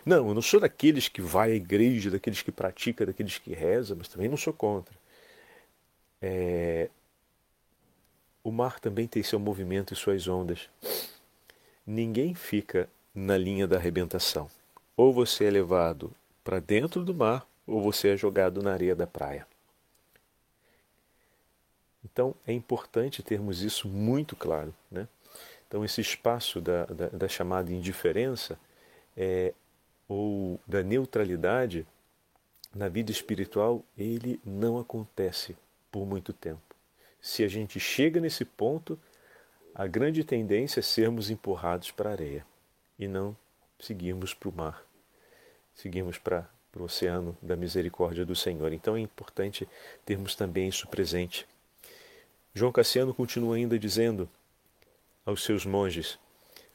Não, 0.05 0.27
eu 0.27 0.33
não 0.33 0.41
sou 0.41 0.59
daqueles 0.59 1.07
que 1.07 1.21
vai 1.21 1.51
à 1.51 1.55
igreja, 1.55 2.11
daqueles 2.11 2.41
que 2.41 2.51
pratica, 2.51 3.05
daqueles 3.05 3.39
que 3.39 3.53
reza, 3.53 3.95
mas 3.95 4.07
também 4.07 4.29
não 4.29 4.37
sou 4.37 4.53
contra. 4.53 4.95
É... 6.21 6.89
O 8.43 8.51
mar 8.51 8.79
também 8.79 9.07
tem 9.07 9.23
seu 9.23 9.39
movimento 9.39 9.93
e 9.93 9.97
suas 9.97 10.27
ondas. 10.27 10.69
Ninguém 11.85 12.35
fica 12.35 12.87
na 13.13 13.37
linha 13.37 13.67
da 13.67 13.75
arrebentação. 13.75 14.49
Ou 14.97 15.13
você 15.13 15.45
é 15.45 15.49
levado 15.49 16.11
para 16.43 16.59
dentro 16.59 17.05
do 17.05 17.13
mar, 17.13 17.47
ou 17.65 17.81
você 17.81 18.09
é 18.09 18.17
jogado 18.17 18.61
na 18.61 18.73
areia 18.73 18.95
da 18.95 19.07
praia. 19.07 19.47
Então 22.03 22.35
é 22.45 22.51
importante 22.51 23.23
termos 23.23 23.61
isso 23.61 23.87
muito 23.87 24.35
claro. 24.35 24.73
Né? 24.91 25.07
Então, 25.67 25.83
esse 25.83 25.99
espaço 25.99 26.61
da, 26.61 26.85
da, 26.85 27.09
da 27.09 27.27
chamada 27.27 27.71
indiferença 27.71 28.57
é, 29.15 29.53
ou 30.07 30.59
da 30.65 30.81
neutralidade 30.81 31.85
na 32.73 32.87
vida 32.87 33.11
espiritual, 33.11 33.83
ele 33.97 34.39
não 34.45 34.79
acontece 34.79 35.57
por 35.91 36.05
muito 36.05 36.31
tempo. 36.31 36.61
Se 37.21 37.43
a 37.43 37.47
gente 37.47 37.79
chega 37.79 38.21
nesse 38.21 38.45
ponto, 38.45 38.97
a 39.75 39.85
grande 39.85 40.23
tendência 40.23 40.79
é 40.79 40.83
sermos 40.83 41.29
empurrados 41.29 41.91
para 41.91 42.09
a 42.09 42.13
areia 42.13 42.45
e 42.97 43.07
não 43.07 43.35
seguirmos 43.79 44.33
para 44.33 44.49
o 44.49 44.55
mar, 44.55 44.83
seguirmos 45.77 46.17
para 46.17 46.49
o 46.75 46.83
oceano 46.83 47.37
da 47.41 47.55
misericórdia 47.55 48.25
do 48.25 48.35
Senhor. 48.35 48.73
Então 48.73 48.97
é 48.97 48.99
importante 48.99 49.67
termos 50.03 50.35
também 50.35 50.67
isso 50.67 50.87
presente. 50.87 51.47
João 52.53 52.71
Cassiano 52.71 53.13
continua 53.13 53.55
ainda 53.55 53.79
dizendo: 53.79 54.27
aos 55.25 55.43
seus 55.43 55.65
monges: 55.65 56.19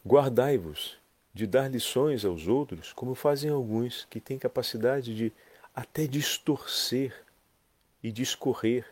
Guardai-vos 0.07 0.97
de 1.35 1.47
dar 1.47 1.69
lições 1.69 2.25
aos 2.25 2.47
outros, 2.47 2.93
como 2.93 3.15
fazem 3.15 3.51
alguns 3.51 4.07
que 4.09 4.21
têm 4.21 4.39
capacidade 4.39 5.15
de 5.15 5.33
até 5.75 6.07
distorcer 6.07 7.15
e 8.03 8.13
discorrer 8.13 8.87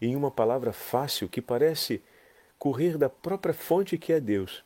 em 0.00 0.16
uma 0.16 0.30
palavra 0.30 0.72
fácil 0.72 1.28
que 1.28 1.40
parece 1.40 2.02
correr 2.58 2.96
da 2.96 3.08
própria 3.08 3.54
fonte 3.54 3.98
que 3.98 4.12
é 4.12 4.18
Deus. 4.18 4.64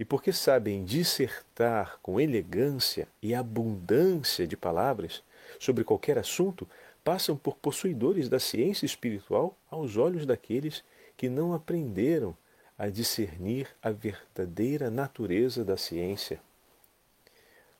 E 0.00 0.04
porque 0.06 0.32
sabem 0.32 0.82
dissertar 0.82 1.98
com 2.00 2.18
elegância 2.18 3.06
e 3.20 3.34
abundância 3.34 4.46
de 4.46 4.56
palavras 4.56 5.22
sobre 5.58 5.84
qualquer 5.84 6.16
assunto, 6.16 6.66
passam 7.04 7.36
por 7.36 7.54
possuidores 7.58 8.26
da 8.26 8.40
ciência 8.40 8.86
espiritual 8.86 9.54
aos 9.70 9.98
olhos 9.98 10.24
daqueles 10.24 10.82
que 11.18 11.28
não 11.28 11.52
aprenderam 11.52 12.34
a 12.78 12.88
discernir 12.88 13.68
a 13.82 13.90
verdadeira 13.90 14.90
natureza 14.90 15.62
da 15.62 15.76
ciência. 15.76 16.40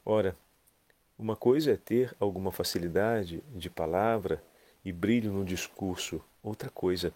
Ora, 0.05 0.37
uma 1.19 1.35
coisa 1.35 1.73
é 1.73 1.77
ter 1.79 2.15
alguma 2.21 2.53
facilidade 2.53 3.43
de 3.55 3.71
palavra 3.71 4.45
e 4.85 4.93
brilho 4.93 5.33
no 5.33 5.43
discurso, 5.43 6.23
outra 6.43 6.69
coisa 6.69 7.15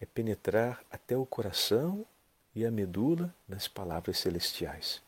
é 0.00 0.06
penetrar 0.06 0.84
até 0.88 1.16
o 1.16 1.26
coração 1.26 2.06
e 2.56 2.66
a 2.66 2.70
medula 2.72 3.32
nas 3.46 3.68
palavras 3.68 4.18
celestiais, 4.18 5.00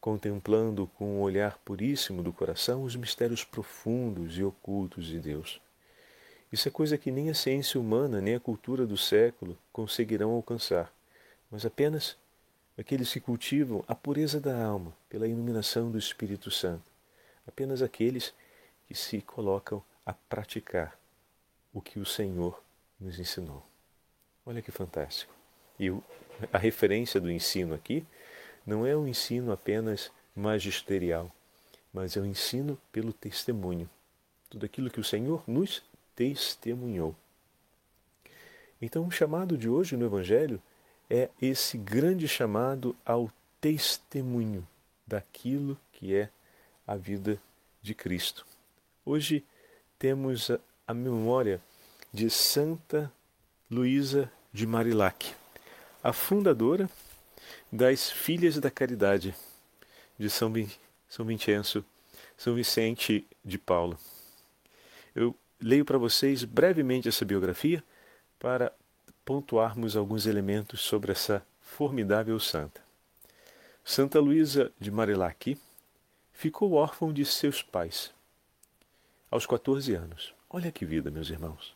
contemplando 0.00 0.88
com 0.98 1.18
um 1.18 1.20
olhar 1.20 1.56
puríssimo 1.58 2.20
do 2.20 2.32
coração 2.32 2.82
os 2.82 2.96
mistérios 2.96 3.44
profundos 3.44 4.36
e 4.36 4.42
ocultos 4.42 5.06
de 5.06 5.20
Deus. 5.20 5.60
Isso 6.50 6.66
é 6.66 6.70
coisa 6.72 6.98
que 6.98 7.12
nem 7.12 7.30
a 7.30 7.34
ciência 7.34 7.80
humana 7.80 8.20
nem 8.20 8.34
a 8.34 8.40
cultura 8.40 8.84
do 8.84 8.96
século 8.96 9.56
conseguirão 9.72 10.32
alcançar 10.32 10.92
mas 11.50 11.64
apenas 11.64 12.16
aqueles 12.78 13.12
que 13.12 13.20
cultivam 13.20 13.84
a 13.86 13.94
pureza 13.94 14.40
da 14.40 14.62
alma 14.64 14.92
pela 15.08 15.26
iluminação 15.26 15.90
do 15.90 15.98
Espírito 15.98 16.50
Santo, 16.50 16.84
apenas 17.46 17.82
aqueles 17.82 18.34
que 18.86 18.94
se 18.94 19.20
colocam 19.22 19.82
a 20.04 20.12
praticar 20.12 20.98
o 21.72 21.80
que 21.80 21.98
o 21.98 22.06
Senhor 22.06 22.62
nos 22.98 23.18
ensinou. 23.18 23.64
Olha 24.44 24.62
que 24.62 24.70
fantástico. 24.70 25.35
E 25.78 25.90
a 26.52 26.58
referência 26.58 27.20
do 27.20 27.30
ensino 27.30 27.74
aqui 27.74 28.04
não 28.66 28.86
é 28.86 28.96
um 28.96 29.06
ensino 29.06 29.52
apenas 29.52 30.10
magisterial, 30.34 31.30
mas 31.92 32.16
é 32.16 32.20
um 32.20 32.26
ensino 32.26 32.78
pelo 32.90 33.12
testemunho. 33.12 33.88
Tudo 34.50 34.66
aquilo 34.66 34.90
que 34.90 35.00
o 35.00 35.04
Senhor 35.04 35.42
nos 35.46 35.82
testemunhou. 36.14 37.14
Então, 38.80 39.06
o 39.06 39.10
chamado 39.10 39.56
de 39.56 39.68
hoje 39.68 39.96
no 39.96 40.04
Evangelho 40.04 40.60
é 41.08 41.30
esse 41.40 41.78
grande 41.78 42.28
chamado 42.28 42.94
ao 43.04 43.30
testemunho 43.60 44.66
daquilo 45.06 45.78
que 45.92 46.14
é 46.14 46.28
a 46.86 46.96
vida 46.96 47.40
de 47.80 47.94
Cristo. 47.94 48.46
Hoje 49.04 49.44
temos 49.98 50.50
a 50.86 50.92
memória 50.94 51.60
de 52.12 52.28
Santa 52.28 53.10
Luísa 53.70 54.30
de 54.52 54.66
Marilac, 54.66 55.34
a 56.06 56.12
fundadora 56.12 56.88
das 57.72 58.12
Filhas 58.12 58.60
da 58.60 58.70
Caridade 58.70 59.34
de 60.16 60.30
São, 60.30 60.52
São 61.08 61.26
Vincenzo, 61.26 61.84
São 62.36 62.54
Vicente 62.54 63.26
de 63.44 63.58
Paulo. 63.58 63.98
Eu 65.16 65.34
leio 65.60 65.84
para 65.84 65.98
vocês 65.98 66.44
brevemente 66.44 67.08
essa 67.08 67.24
biografia 67.24 67.82
para 68.38 68.72
pontuarmos 69.24 69.96
alguns 69.96 70.26
elementos 70.26 70.80
sobre 70.80 71.10
essa 71.10 71.44
formidável 71.60 72.38
santa. 72.38 72.80
Santa 73.84 74.20
Luísa 74.20 74.70
de 74.78 74.92
Marilac 74.92 75.58
ficou 76.32 76.74
órfã 76.74 77.12
de 77.12 77.24
seus 77.24 77.62
pais 77.62 78.14
aos 79.28 79.44
14 79.44 79.92
anos. 79.94 80.32
Olha 80.48 80.70
que 80.70 80.84
vida, 80.84 81.10
meus 81.10 81.30
irmãos. 81.30 81.74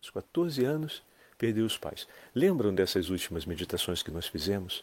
Aos 0.00 0.08
14 0.08 0.64
anos, 0.64 1.02
perdeu 1.44 1.66
os 1.66 1.76
pais. 1.76 2.08
Lembram 2.34 2.74
dessas 2.74 3.10
últimas 3.10 3.44
meditações 3.44 4.02
que 4.02 4.10
nós 4.10 4.26
fizemos? 4.26 4.82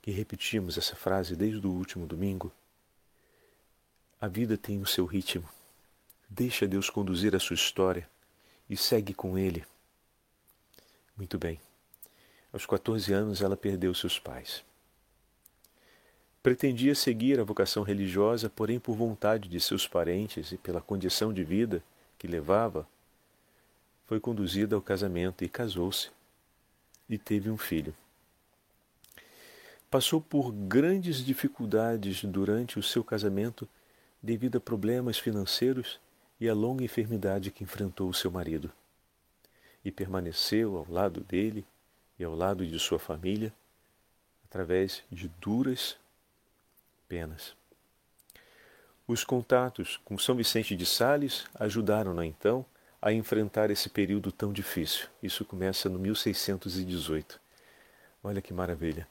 Que 0.00 0.12
repetimos 0.12 0.78
essa 0.78 0.94
frase 0.94 1.34
desde 1.34 1.66
o 1.66 1.70
último 1.72 2.06
domingo? 2.06 2.52
A 4.20 4.28
vida 4.28 4.56
tem 4.56 4.80
o 4.80 4.86
seu 4.86 5.04
ritmo. 5.04 5.48
Deixa 6.30 6.64
Deus 6.68 6.88
conduzir 6.88 7.34
a 7.34 7.40
sua 7.40 7.54
história 7.54 8.08
e 8.70 8.76
segue 8.76 9.12
com 9.12 9.36
Ele. 9.36 9.64
Muito 11.16 11.40
bem. 11.40 11.58
Aos 12.52 12.64
14 12.64 13.12
anos 13.12 13.42
ela 13.42 13.56
perdeu 13.56 13.92
seus 13.92 14.16
pais. 14.16 14.62
Pretendia 16.40 16.94
seguir 16.94 17.40
a 17.40 17.44
vocação 17.44 17.82
religiosa, 17.82 18.48
porém, 18.48 18.78
por 18.78 18.94
vontade 18.94 19.48
de 19.48 19.60
seus 19.60 19.88
parentes 19.88 20.52
e 20.52 20.56
pela 20.56 20.80
condição 20.80 21.32
de 21.32 21.42
vida 21.42 21.82
que 22.16 22.28
levava, 22.28 22.86
foi 24.06 24.20
conduzida 24.20 24.76
ao 24.76 24.82
casamento 24.82 25.44
e 25.44 25.48
casou-se 25.48 26.10
e 27.08 27.18
teve 27.18 27.50
um 27.50 27.58
filho. 27.58 27.94
Passou 29.90 30.20
por 30.20 30.52
grandes 30.52 31.24
dificuldades 31.24 32.24
durante 32.24 32.78
o 32.78 32.82
seu 32.82 33.02
casamento 33.04 33.68
devido 34.22 34.58
a 34.58 34.60
problemas 34.60 35.18
financeiros 35.18 36.00
e 36.40 36.48
a 36.48 36.54
longa 36.54 36.84
enfermidade 36.84 37.50
que 37.50 37.64
enfrentou 37.64 38.08
o 38.08 38.14
seu 38.14 38.30
marido. 38.30 38.70
E 39.84 39.90
permaneceu 39.90 40.76
ao 40.76 40.86
lado 40.90 41.20
dele 41.20 41.64
e 42.18 42.24
ao 42.24 42.34
lado 42.34 42.66
de 42.66 42.78
sua 42.78 42.98
família 42.98 43.52
através 44.44 45.02
de 45.10 45.28
duras 45.40 45.96
penas. 47.08 47.54
Os 49.06 49.22
contatos 49.22 50.00
com 50.04 50.18
São 50.18 50.34
Vicente 50.34 50.74
de 50.74 50.84
Sales 50.84 51.46
ajudaram-na 51.54 52.26
então 52.26 52.66
a 53.00 53.12
enfrentar 53.12 53.70
esse 53.70 53.88
período 53.88 54.32
tão 54.32 54.52
difícil. 54.52 55.08
Isso 55.22 55.44
começa 55.44 55.88
no 55.88 55.98
1618. 55.98 57.40
Olha 58.22 58.42
que 58.42 58.52
maravilha. 58.52 59.06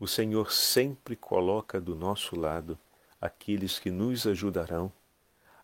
O 0.00 0.06
Senhor 0.06 0.52
sempre 0.52 1.16
coloca 1.16 1.80
do 1.80 1.94
nosso 1.94 2.36
lado 2.36 2.78
aqueles 3.20 3.78
que 3.78 3.90
nos 3.90 4.26
ajudarão 4.26 4.92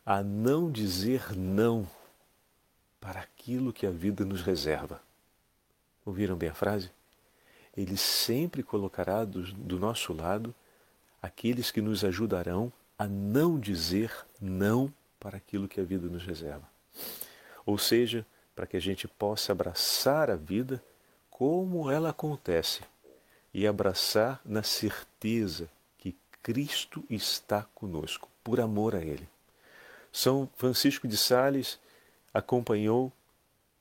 a 0.05 0.23
não 0.23 0.71
dizer 0.71 1.35
não 1.37 1.89
para 3.01 3.21
aquilo 3.21 3.73
que 3.73 3.87
a 3.87 3.91
vida 3.91 4.25
nos 4.25 4.43
reserva. 4.43 5.01
Ouviram 6.05 6.37
bem 6.37 6.49
a 6.49 6.55
frase? 6.55 6.91
Ele 7.77 7.97
sempre 7.97 8.63
colocará 8.63 9.25
do, 9.25 9.43
do 9.53 9.79
nosso 9.79 10.13
lado 10.13 10.55
aqueles 11.21 11.71
que 11.71 11.81
nos 11.81 12.05
ajudarão 12.05 12.73
a 12.99 13.07
não 13.07 13.59
dizer 13.59 14.13
não 14.41 14.93
para 15.19 15.37
aquilo 15.39 15.67
que 15.67 15.81
a 15.81 15.85
vida 15.85 16.07
nos 16.07 16.25
reserva. 16.25 16.69
Ou 17.67 17.79
seja, 17.79 18.27
para 18.55 18.67
que 18.67 18.77
a 18.77 18.81
gente 18.81 19.09
possa 19.09 19.53
abraçar 19.53 20.31
a 20.31 20.37
vida 20.37 20.83
como 21.31 21.91
ela 21.91 22.11
acontece 22.11 22.83
e 23.53 23.67
abraçar 23.67 24.41
na 24.45 24.63
certeza 24.63 25.69
que 25.99 26.17
Cristo 26.43 27.05
está 27.09 27.67
conosco, 27.75 28.29
por 28.43 28.61
amor 28.61 28.95
a 28.95 29.01
Ele. 29.01 29.29
São 30.13 30.49
Francisco 30.57 31.09
de 31.09 31.17
Sales 31.17 31.79
acompanhou 32.33 33.13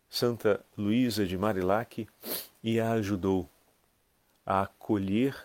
Santa 0.10 0.64
Luísa 0.78 1.26
de 1.26 1.38
Marilac 1.38 2.08
e 2.64 2.80
a 2.80 2.92
ajudou 2.94 3.50
a 4.46 4.64
acolher 4.64 5.36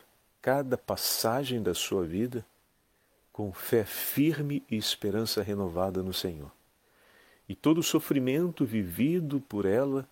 cada 0.40 0.76
passagem 0.76 1.62
da 1.62 1.74
sua 1.74 2.04
vida 2.04 2.44
com 3.32 3.52
fé 3.52 3.84
firme 3.84 4.62
e 4.70 4.76
esperança 4.76 5.42
renovada 5.42 6.02
no 6.02 6.12
Senhor. 6.12 6.57
E 7.48 7.54
todo 7.54 7.78
o 7.78 7.82
sofrimento 7.82 8.64
vivido 8.64 9.40
por 9.40 9.64
ela 9.64 10.06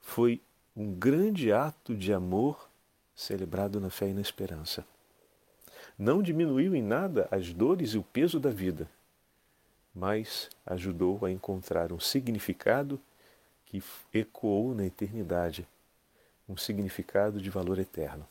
foi 0.00 0.40
um 0.74 0.92
grande 0.94 1.52
ato 1.52 1.94
de 1.94 2.12
amor 2.12 2.68
celebrado 3.14 3.78
na 3.78 3.90
fé 3.90 4.08
e 4.08 4.14
na 4.14 4.22
esperança. 4.22 4.84
Não 5.98 6.22
diminuiu 6.22 6.74
em 6.74 6.82
nada 6.82 7.28
as 7.30 7.52
dores 7.52 7.90
e 7.90 7.98
o 7.98 8.02
peso 8.02 8.40
da 8.40 8.50
vida, 8.50 8.88
mas 9.94 10.48
ajudou 10.64 11.24
a 11.24 11.30
encontrar 11.30 11.92
um 11.92 12.00
significado 12.00 12.98
que 13.66 13.82
ecoou 14.12 14.74
na 14.74 14.86
eternidade, 14.86 15.68
um 16.48 16.56
significado 16.56 17.40
de 17.40 17.50
valor 17.50 17.78
eterno. 17.78 18.26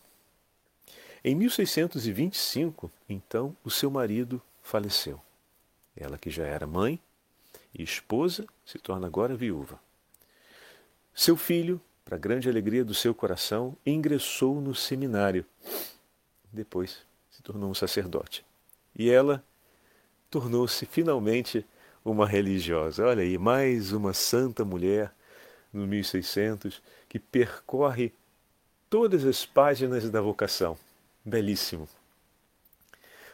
Em 1.23 1.36
1625, 1.36 2.91
então, 3.08 3.56
o 3.63 3.69
seu 3.69 3.91
marido 3.91 4.41
faleceu. 4.63 5.21
Ela, 5.95 6.17
que 6.17 6.32
já 6.32 6.45
era 6.45 6.65
mãe 6.65 6.99
e 7.74 7.84
esposa, 7.84 8.46
se 8.66 8.78
torna 8.78 9.08
agora 9.08 9.36
viúva. 9.36 9.80
Seu 11.14 11.36
filho, 11.36 11.80
para 12.04 12.18
grande 12.18 12.50
alegria 12.50 12.84
do 12.84 12.94
seu 12.94 13.14
coração, 13.14 13.76
ingressou 13.86 14.60
no 14.62 14.74
seminário. 14.74 15.46
Depois 16.52 17.06
se 17.30 17.42
tornou 17.42 17.70
um 17.70 17.74
sacerdote. 17.74 18.46
E 18.96 19.10
ela 19.10 19.44
tornou-se 20.30 20.86
finalmente 20.86 21.66
uma 22.04 22.28
religiosa. 22.28 23.06
Olha 23.06 23.24
aí, 23.24 23.38
mais 23.38 23.92
uma 23.92 24.14
santa 24.14 24.66
mulher 24.66 25.14
no 25.72 25.88
1600 25.88 26.82
que 27.08 27.20
percorre 27.20 28.14
todas 28.90 29.26
as 29.26 29.46
páginas 29.46 30.10
da 30.10 30.22
vocação. 30.22 30.78
Belíssimo. 31.24 31.88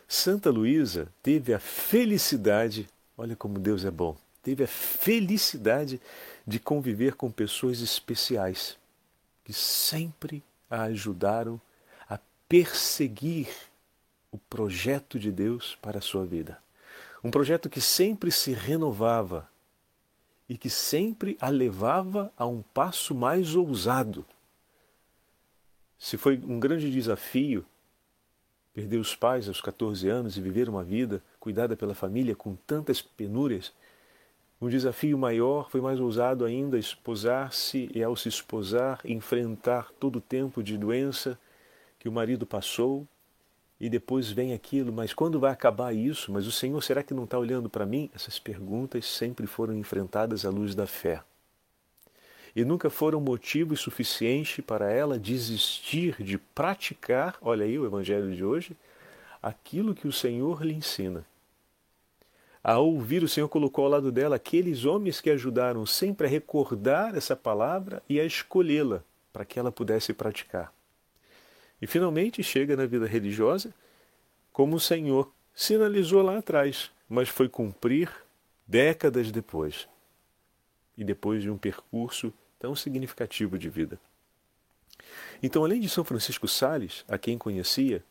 Santa 0.08 0.50
Luísa 0.50 1.12
teve 1.22 1.54
a 1.54 1.60
felicidade, 1.60 2.88
olha 3.18 3.36
como 3.36 3.60
Deus 3.60 3.84
é 3.84 3.92
bom, 3.92 4.18
teve 4.48 4.64
a 4.64 4.68
felicidade 4.68 6.00
de 6.48 6.58
conviver 6.58 7.16
com 7.16 7.30
pessoas 7.30 7.82
especiais 7.82 8.78
que 9.44 9.52
sempre 9.52 10.42
a 10.70 10.84
ajudaram 10.84 11.60
a 12.08 12.18
perseguir 12.48 13.50
o 14.32 14.38
projeto 14.38 15.20
de 15.20 15.34
Deus 15.34 15.78
para 15.82 15.98
a 15.98 16.02
sua 16.02 16.26
vida. 16.26 16.58
Um 17.22 17.30
projeto 17.30 17.70
que 17.70 17.82
sempre 17.82 18.32
se 18.32 18.54
renovava 18.54 19.50
e 20.48 20.58
que 20.58 20.70
sempre 20.70 21.38
a 21.42 21.50
levava 21.50 22.32
a 22.38 22.46
um 22.46 22.62
passo 22.62 23.14
mais 23.14 23.54
ousado. 23.54 24.26
Se 26.00 26.16
foi 26.16 26.38
um 26.38 26.58
grande 26.58 26.90
desafio 26.90 27.66
perder 28.74 28.98
os 28.98 29.14
pais 29.14 29.50
aos 29.50 29.60
14 29.60 30.08
anos 30.08 30.38
e 30.38 30.42
viver 30.42 30.70
uma 30.70 30.86
vida 30.86 31.22
cuidada 31.38 31.76
pela 31.76 31.94
família 31.94 32.34
com 32.34 32.56
tantas 32.56 33.02
penúrias, 33.02 33.74
um 34.60 34.70
desafio 34.70 35.18
maior 35.18 35.70
foi 35.70 35.82
mais 35.82 36.00
ousado 36.00 36.44
ainda 36.44 36.80
esposar-se 36.80 37.90
e, 37.94 38.04
ao 38.04 38.16
se 38.16 38.28
esposar, 38.28 39.00
enfrentar 39.06 39.92
todo 40.00 40.16
o 40.16 40.22
tempo 40.22 40.64
de 40.64 40.78
doença 40.78 41.40
que 42.00 42.10
o 42.10 42.12
marido 42.12 42.46
passou 42.46 43.08
e 43.80 43.90
depois 43.90 44.32
vem 44.32 44.54
aquilo, 44.54 44.92
mas 44.92 45.14
quando 45.14 45.40
vai 45.40 45.52
acabar 45.52 45.94
isso? 45.94 46.32
Mas 46.32 46.48
o 46.48 46.52
Senhor 46.52 46.82
será 46.82 47.04
que 47.04 47.14
não 47.14 47.26
está 47.26 47.38
olhando 47.38 47.70
para 47.70 47.86
mim? 47.86 48.10
Essas 48.16 48.40
perguntas 48.40 49.06
sempre 49.06 49.46
foram 49.46 49.76
enfrentadas 49.76 50.44
à 50.44 50.50
luz 50.50 50.74
da 50.74 50.88
fé. 50.88 51.22
E 52.56 52.66
nunca 52.66 52.90
foram 52.90 53.22
motivo 53.22 53.78
suficiente 53.78 54.64
para 54.64 54.92
ela 54.92 55.20
desistir 55.20 56.16
de 56.24 56.40
praticar, 56.40 57.38
olha 57.40 57.64
aí 57.64 57.78
o 57.78 57.86
Evangelho 57.86 58.36
de 58.36 58.44
hoje, 58.44 58.76
aquilo 59.44 59.94
que 59.94 60.08
o 60.08 60.12
Senhor 60.12 60.66
lhe 60.66 60.74
ensina. 60.74 61.24
Ao 62.64 62.86
ouvir, 62.86 63.24
o 63.24 63.28
Senhor 63.28 63.48
colocou 63.48 63.86
ao 63.86 63.92
lado 63.92 64.12
dela 64.12 64.36
aqueles 64.36 64.86
homens 64.86 65.22
que 65.22 65.30
ajudaram 65.30 65.86
sempre 65.86 66.28
a 66.28 66.30
recordar 66.30 67.16
essa 67.16 67.36
palavra 67.36 68.04
e 68.10 68.20
a 68.20 68.26
escolhê-la 68.26 69.04
para 69.32 69.46
que 69.46 69.60
ela 69.60 69.72
pudesse 69.72 70.14
praticar. 70.14 70.74
E 71.82 71.88
finalmente 71.88 72.42
chega 72.44 72.76
na 72.76 72.86
vida 72.86 73.06
religiosa 73.06 73.74
como 74.52 74.76
o 74.76 74.80
Senhor 74.80 75.32
sinalizou 75.54 76.22
lá 76.22 76.40
atrás, 76.40 76.92
mas 77.08 77.30
foi 77.30 77.48
cumprir 77.48 78.12
décadas 78.68 79.32
depois 79.32 79.88
e 80.98 81.04
depois 81.04 81.44
de 81.44 81.50
um 81.50 81.58
percurso 81.58 82.34
tão 82.60 82.76
significativo 82.76 83.58
de 83.58 83.70
vida. 83.70 84.00
Então, 85.42 85.64
além 85.64 85.80
de 85.80 85.88
São 85.88 86.04
Francisco 86.04 86.48
Sales, 86.48 87.06
a 87.08 87.18
quem 87.18 87.38
conhecia 87.38 88.04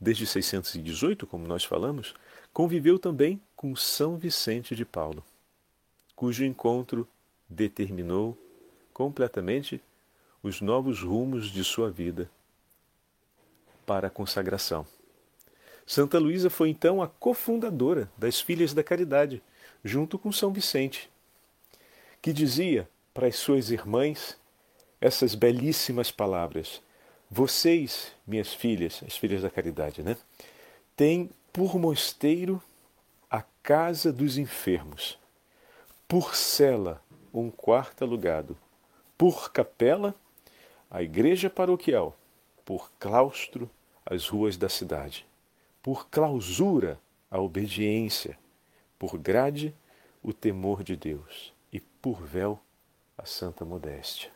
desde 0.00 0.26
618, 0.26 1.26
como 1.26 1.46
nós 1.46 1.64
falamos, 1.64 2.14
conviveu 2.54 3.00
também 3.00 3.42
com 3.56 3.74
São 3.74 4.16
Vicente 4.16 4.76
de 4.76 4.84
Paulo, 4.84 5.24
cujo 6.14 6.44
encontro 6.44 7.06
determinou 7.48 8.38
completamente 8.92 9.82
os 10.40 10.60
novos 10.60 11.02
rumos 11.02 11.50
de 11.50 11.64
sua 11.64 11.90
vida 11.90 12.30
para 13.84 14.06
a 14.06 14.10
consagração. 14.10 14.86
Santa 15.84 16.16
Luísa 16.20 16.48
foi 16.48 16.68
então 16.68 17.02
a 17.02 17.08
cofundadora 17.08 18.08
das 18.16 18.40
Filhas 18.40 18.72
da 18.72 18.84
Caridade, 18.84 19.42
junto 19.84 20.16
com 20.16 20.30
São 20.30 20.52
Vicente, 20.52 21.10
que 22.22 22.32
dizia 22.32 22.88
para 23.12 23.26
as 23.26 23.34
suas 23.34 23.70
irmãs 23.70 24.38
essas 25.00 25.34
belíssimas 25.34 26.12
palavras: 26.12 26.80
Vocês, 27.28 28.12
minhas 28.24 28.54
filhas, 28.54 29.02
as 29.04 29.16
filhas 29.16 29.42
da 29.42 29.50
caridade, 29.50 30.04
né? 30.04 30.16
Têm 30.96 31.28
por 31.54 31.78
mosteiro 31.78 32.60
a 33.30 33.40
casa 33.62 34.12
dos 34.12 34.38
enfermos, 34.38 35.16
por 36.08 36.34
cela 36.34 37.00
um 37.32 37.48
quarto 37.48 38.02
alugado, 38.02 38.56
por 39.16 39.52
capela 39.52 40.16
a 40.90 41.00
igreja 41.00 41.48
paroquial, 41.48 42.18
por 42.64 42.90
claustro 42.98 43.70
as 44.04 44.26
ruas 44.26 44.56
da 44.56 44.68
cidade, 44.68 45.24
por 45.80 46.08
clausura 46.08 46.98
a 47.30 47.40
obediência, 47.40 48.36
por 48.98 49.16
grade 49.16 49.72
o 50.24 50.32
temor 50.32 50.82
de 50.82 50.96
Deus 50.96 51.54
e 51.72 51.78
por 51.78 52.20
véu 52.20 52.58
a 53.16 53.24
santa 53.26 53.64
modéstia. 53.64 54.32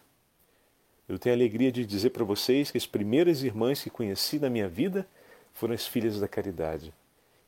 Eu 1.09 1.19
tenho 1.19 1.35
a 1.35 1.37
alegria 1.37 1.73
de 1.73 1.85
dizer 1.85 2.11
para 2.11 2.23
vocês 2.23 2.71
que 2.71 2.79
as 2.79 2.87
primeiras 2.87 3.43
irmãs 3.43 3.83
que 3.83 3.91
conheci 3.91 4.39
na 4.39 4.49
minha 4.49 4.69
vida 4.69 5.05
foram 5.53 5.75
as 5.75 5.85
filhas 5.85 6.21
da 6.21 6.29
caridade. 6.29 6.95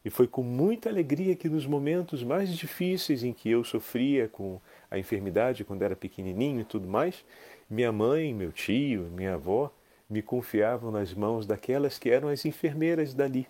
E 0.05 0.09
foi 0.09 0.27
com 0.27 0.43
muita 0.43 0.89
alegria 0.89 1.37
que 1.37 1.49
nos 1.49 1.67
momentos 1.67 2.23
mais 2.23 2.55
difíceis 2.57 3.23
em 3.23 3.33
que 3.33 3.51
eu 3.51 3.63
sofria 3.63 4.29
com 4.29 4.61
a 4.91 4.99
enfermidade 4.99 5.65
quando 5.65 5.83
era 5.83 5.95
pequenininho 5.95 6.61
e 6.61 6.65
tudo 6.65 6.89
mais, 6.89 7.25
minha 7.69 7.93
mãe, 7.93 8.33
meu 8.35 8.51
tio, 8.51 9.11
minha 9.15 9.35
avó 9.35 9.71
me 10.09 10.23
confiavam 10.23 10.91
nas 10.91 11.15
mãos 11.15 11.47
daquelas 11.47 11.99
que 11.99 12.11
eram 12.11 12.29
as 12.29 12.45
enfermeiras 12.45 13.15
dali, 13.15 13.47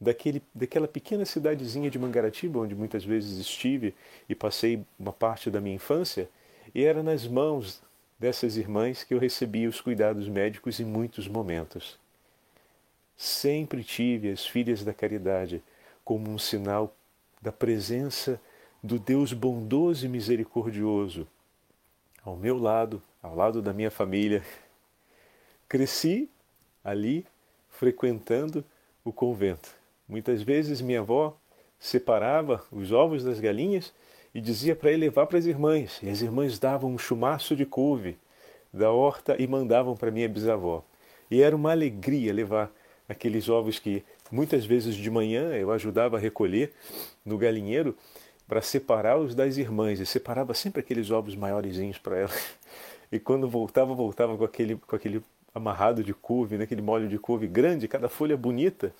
daquele, 0.00 0.42
daquela 0.54 0.88
pequena 0.88 1.26
cidadezinha 1.26 1.90
de 1.90 1.98
Mangaratiba, 1.98 2.60
onde 2.60 2.74
muitas 2.74 3.04
vezes 3.04 3.38
estive 3.38 3.94
e 4.28 4.34
passei 4.34 4.82
uma 4.98 5.12
parte 5.12 5.50
da 5.50 5.60
minha 5.60 5.76
infância, 5.76 6.28
e 6.74 6.84
era 6.84 7.02
nas 7.02 7.26
mãos 7.26 7.82
dessas 8.18 8.56
irmãs 8.56 9.04
que 9.04 9.12
eu 9.12 9.18
recebia 9.18 9.68
os 9.68 9.80
cuidados 9.80 10.28
médicos 10.28 10.80
em 10.80 10.84
muitos 10.84 11.28
momentos. 11.28 11.98
Sempre 13.16 13.84
tive 13.84 14.30
as 14.30 14.46
filhas 14.46 14.84
da 14.84 14.92
caridade 14.92 15.62
como 16.04 16.30
um 16.30 16.38
sinal 16.38 16.94
da 17.40 17.52
presença 17.52 18.40
do 18.82 18.98
Deus 18.98 19.32
bondoso 19.32 20.04
e 20.04 20.08
misericordioso 20.08 21.26
ao 22.24 22.36
meu 22.36 22.58
lado, 22.58 23.02
ao 23.22 23.34
lado 23.34 23.60
da 23.60 23.72
minha 23.72 23.90
família. 23.90 24.42
Cresci 25.68 26.28
ali 26.82 27.26
frequentando 27.68 28.64
o 29.04 29.12
convento. 29.12 29.70
Muitas 30.08 30.42
vezes 30.42 30.80
minha 30.80 31.00
avó 31.00 31.36
separava 31.78 32.64
os 32.72 32.92
ovos 32.92 33.22
das 33.22 33.40
galinhas 33.40 33.92
e 34.34 34.40
dizia 34.40 34.74
para 34.74 34.90
ele 34.90 35.06
levar 35.06 35.26
para 35.26 35.38
as 35.38 35.46
irmãs. 35.46 36.00
E 36.02 36.08
as 36.08 36.20
irmãs 36.20 36.58
davam 36.58 36.90
um 36.90 36.98
chumaço 36.98 37.54
de 37.54 37.66
couve 37.66 38.16
da 38.72 38.90
horta 38.90 39.36
e 39.40 39.46
mandavam 39.46 39.96
para 39.96 40.10
minha 40.10 40.28
bisavó. 40.28 40.82
E 41.30 41.42
era 41.42 41.54
uma 41.54 41.70
alegria 41.70 42.32
levar 42.32 42.70
aqueles 43.08 43.48
ovos 43.48 43.78
que 43.78 44.02
muitas 44.30 44.64
vezes 44.64 44.94
de 44.94 45.10
manhã 45.10 45.54
eu 45.54 45.70
ajudava 45.70 46.16
a 46.16 46.20
recolher 46.20 46.72
no 47.24 47.38
galinheiro 47.38 47.96
para 48.46 48.62
separá-los 48.62 49.34
das 49.34 49.56
irmãs. 49.56 50.00
E 50.00 50.06
separava 50.06 50.54
sempre 50.54 50.80
aqueles 50.80 51.10
ovos 51.10 51.34
maiorzinhos 51.34 51.98
para 51.98 52.18
elas. 52.18 52.54
E 53.12 53.18
quando 53.20 53.48
voltava, 53.48 53.94
voltava 53.94 54.36
com 54.36 54.42
aquele, 54.42 54.74
com 54.74 54.96
aquele 54.96 55.22
amarrado 55.54 56.02
de 56.02 56.12
couve, 56.12 56.58
naquele 56.58 56.80
né, 56.80 56.86
molho 56.86 57.08
de 57.08 57.16
couve 57.16 57.46
grande, 57.46 57.86
cada 57.86 58.08
folha 58.08 58.36
bonita, 58.36 58.92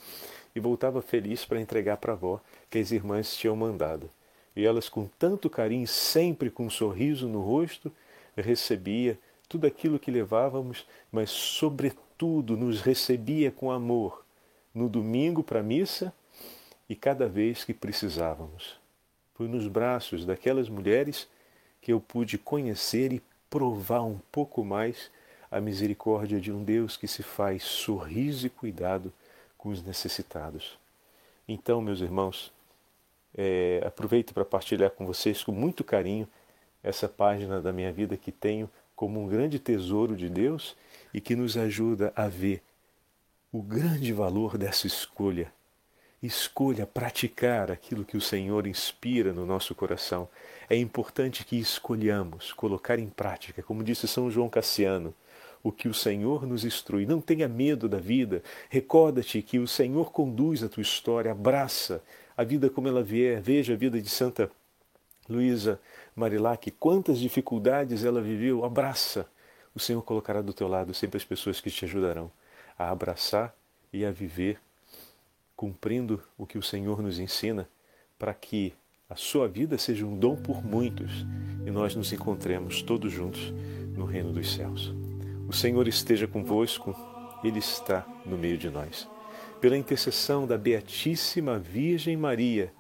e 0.54 0.60
voltava 0.60 1.02
feliz 1.02 1.44
para 1.44 1.60
entregar 1.60 1.96
para 1.96 2.12
a 2.12 2.14
avó 2.14 2.40
que 2.70 2.78
as 2.78 2.92
irmãs 2.92 3.34
tinham 3.36 3.56
mandado 3.56 4.08
e 4.56 4.64
elas 4.64 4.88
com 4.88 5.08
tanto 5.18 5.50
carinho, 5.50 5.86
sempre 5.86 6.50
com 6.50 6.66
um 6.66 6.70
sorriso 6.70 7.28
no 7.28 7.40
rosto, 7.40 7.90
recebia 8.36 9.18
tudo 9.48 9.66
aquilo 9.66 9.98
que 9.98 10.10
levávamos, 10.10 10.86
mas 11.10 11.30
sobretudo 11.30 12.02
nos 12.22 12.80
recebia 12.80 13.50
com 13.50 13.70
amor 13.70 14.24
no 14.74 14.88
domingo 14.88 15.42
para 15.42 15.60
a 15.60 15.62
missa 15.62 16.12
e 16.88 16.94
cada 16.94 17.28
vez 17.28 17.64
que 17.64 17.74
precisávamos. 17.74 18.78
Foi 19.34 19.48
nos 19.48 19.66
braços 19.66 20.24
daquelas 20.24 20.68
mulheres 20.68 21.28
que 21.80 21.92
eu 21.92 22.00
pude 22.00 22.38
conhecer 22.38 23.12
e 23.12 23.22
provar 23.50 24.02
um 24.02 24.18
pouco 24.32 24.64
mais 24.64 25.10
a 25.50 25.60
misericórdia 25.60 26.40
de 26.40 26.50
um 26.50 26.64
Deus 26.64 26.96
que 26.96 27.06
se 27.06 27.22
faz 27.22 27.62
sorriso 27.62 28.46
e 28.46 28.50
cuidado 28.50 29.12
com 29.56 29.68
os 29.68 29.82
necessitados. 29.82 30.78
Então, 31.46 31.80
meus 31.80 32.00
irmãos, 32.00 32.52
é, 33.36 33.82
aproveito 33.86 34.32
para 34.32 34.44
partilhar 34.44 34.90
com 34.90 35.04
vocês 35.06 35.42
com 35.42 35.52
muito 35.52 35.84
carinho 35.84 36.28
essa 36.82 37.08
página 37.08 37.60
da 37.60 37.72
minha 37.72 37.92
vida 37.92 38.16
que 38.16 38.30
tenho 38.30 38.70
como 38.94 39.22
um 39.22 39.26
grande 39.26 39.58
tesouro 39.58 40.16
de 40.16 40.28
Deus 40.28 40.76
e 41.12 41.20
que 41.20 41.36
nos 41.36 41.56
ajuda 41.56 42.12
a 42.14 42.28
ver 42.28 42.62
o 43.52 43.62
grande 43.62 44.12
valor 44.12 44.58
dessa 44.58 44.86
escolha. 44.86 45.52
Escolha 46.22 46.86
praticar 46.86 47.70
aquilo 47.70 48.04
que 48.04 48.16
o 48.16 48.20
Senhor 48.20 48.66
inspira 48.66 49.32
no 49.32 49.44
nosso 49.44 49.74
coração. 49.74 50.28
É 50.70 50.76
importante 50.76 51.44
que 51.44 51.56
escolhamos 51.56 52.52
colocar 52.52 52.98
em 52.98 53.08
prática, 53.08 53.62
como 53.62 53.84
disse 53.84 54.08
São 54.08 54.30
João 54.30 54.48
Cassiano, 54.48 55.14
o 55.62 55.70
que 55.70 55.86
o 55.86 55.94
Senhor 55.94 56.46
nos 56.46 56.64
instrui. 56.64 57.06
Não 57.06 57.20
tenha 57.20 57.46
medo 57.46 57.88
da 57.88 57.98
vida. 57.98 58.42
Recorda-te 58.68 59.40
que 59.42 59.58
o 59.58 59.68
Senhor 59.68 60.10
conduz 60.12 60.62
a 60.62 60.68
tua 60.68 60.82
história, 60.82 61.30
abraça 61.30 62.02
a 62.36 62.42
vida 62.42 62.68
como 62.68 62.88
ela 62.88 63.02
vier. 63.02 63.40
Veja 63.40 63.74
a 63.74 63.76
vida 63.76 64.00
de 64.00 64.08
Santa 64.08 64.50
Luísa 65.28 65.80
Marilac, 66.14 66.70
quantas 66.72 67.18
dificuldades 67.18 68.04
ela 68.04 68.20
viveu. 68.20 68.64
Abraça. 68.64 69.26
O 69.74 69.80
Senhor 69.80 70.02
colocará 70.02 70.40
do 70.40 70.52
teu 70.52 70.68
lado 70.68 70.94
sempre 70.94 71.16
as 71.16 71.24
pessoas 71.24 71.60
que 71.60 71.70
te 71.70 71.84
ajudarão 71.84 72.30
a 72.78 72.90
abraçar 72.90 73.54
e 73.92 74.04
a 74.04 74.10
viver 74.10 74.60
cumprindo 75.56 76.22
o 76.36 76.46
que 76.46 76.58
o 76.58 76.62
Senhor 76.62 77.00
nos 77.02 77.18
ensina 77.18 77.68
para 78.18 78.34
que 78.34 78.72
a 79.08 79.16
sua 79.16 79.48
vida 79.48 79.78
seja 79.78 80.04
um 80.04 80.16
dom 80.18 80.36
por 80.36 80.64
muitos 80.64 81.24
e 81.66 81.70
nós 81.70 81.94
nos 81.94 82.12
encontremos 82.12 82.82
todos 82.82 83.12
juntos 83.12 83.52
no 83.96 84.04
reino 84.04 84.32
dos 84.32 84.52
céus. 84.52 84.92
O 85.48 85.52
Senhor 85.52 85.86
esteja 85.86 86.26
convosco, 86.26 86.94
Ele 87.42 87.58
está 87.58 88.06
no 88.24 88.36
meio 88.36 88.58
de 88.58 88.70
nós 88.70 89.08
pela 89.64 89.78
intercessão 89.78 90.46
da 90.46 90.58
Beatíssima 90.58 91.58
Virgem 91.58 92.18
Maria, 92.18 92.70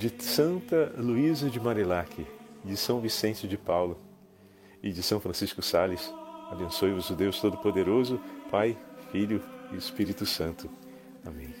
de 0.00 0.10
Santa 0.24 0.94
Luísa 0.96 1.50
de 1.50 1.60
Marilac, 1.60 2.26
de 2.64 2.74
São 2.74 3.02
Vicente 3.02 3.46
de 3.46 3.58
Paulo 3.58 3.98
e 4.82 4.90
de 4.90 5.02
São 5.02 5.20
Francisco 5.20 5.60
Sales, 5.60 6.10
abençoe-vos 6.50 7.10
o 7.10 7.14
Deus 7.14 7.38
Todo-Poderoso, 7.38 8.18
Pai, 8.50 8.78
Filho 9.12 9.42
e 9.70 9.76
Espírito 9.76 10.24
Santo. 10.24 10.70
Amém. 11.22 11.59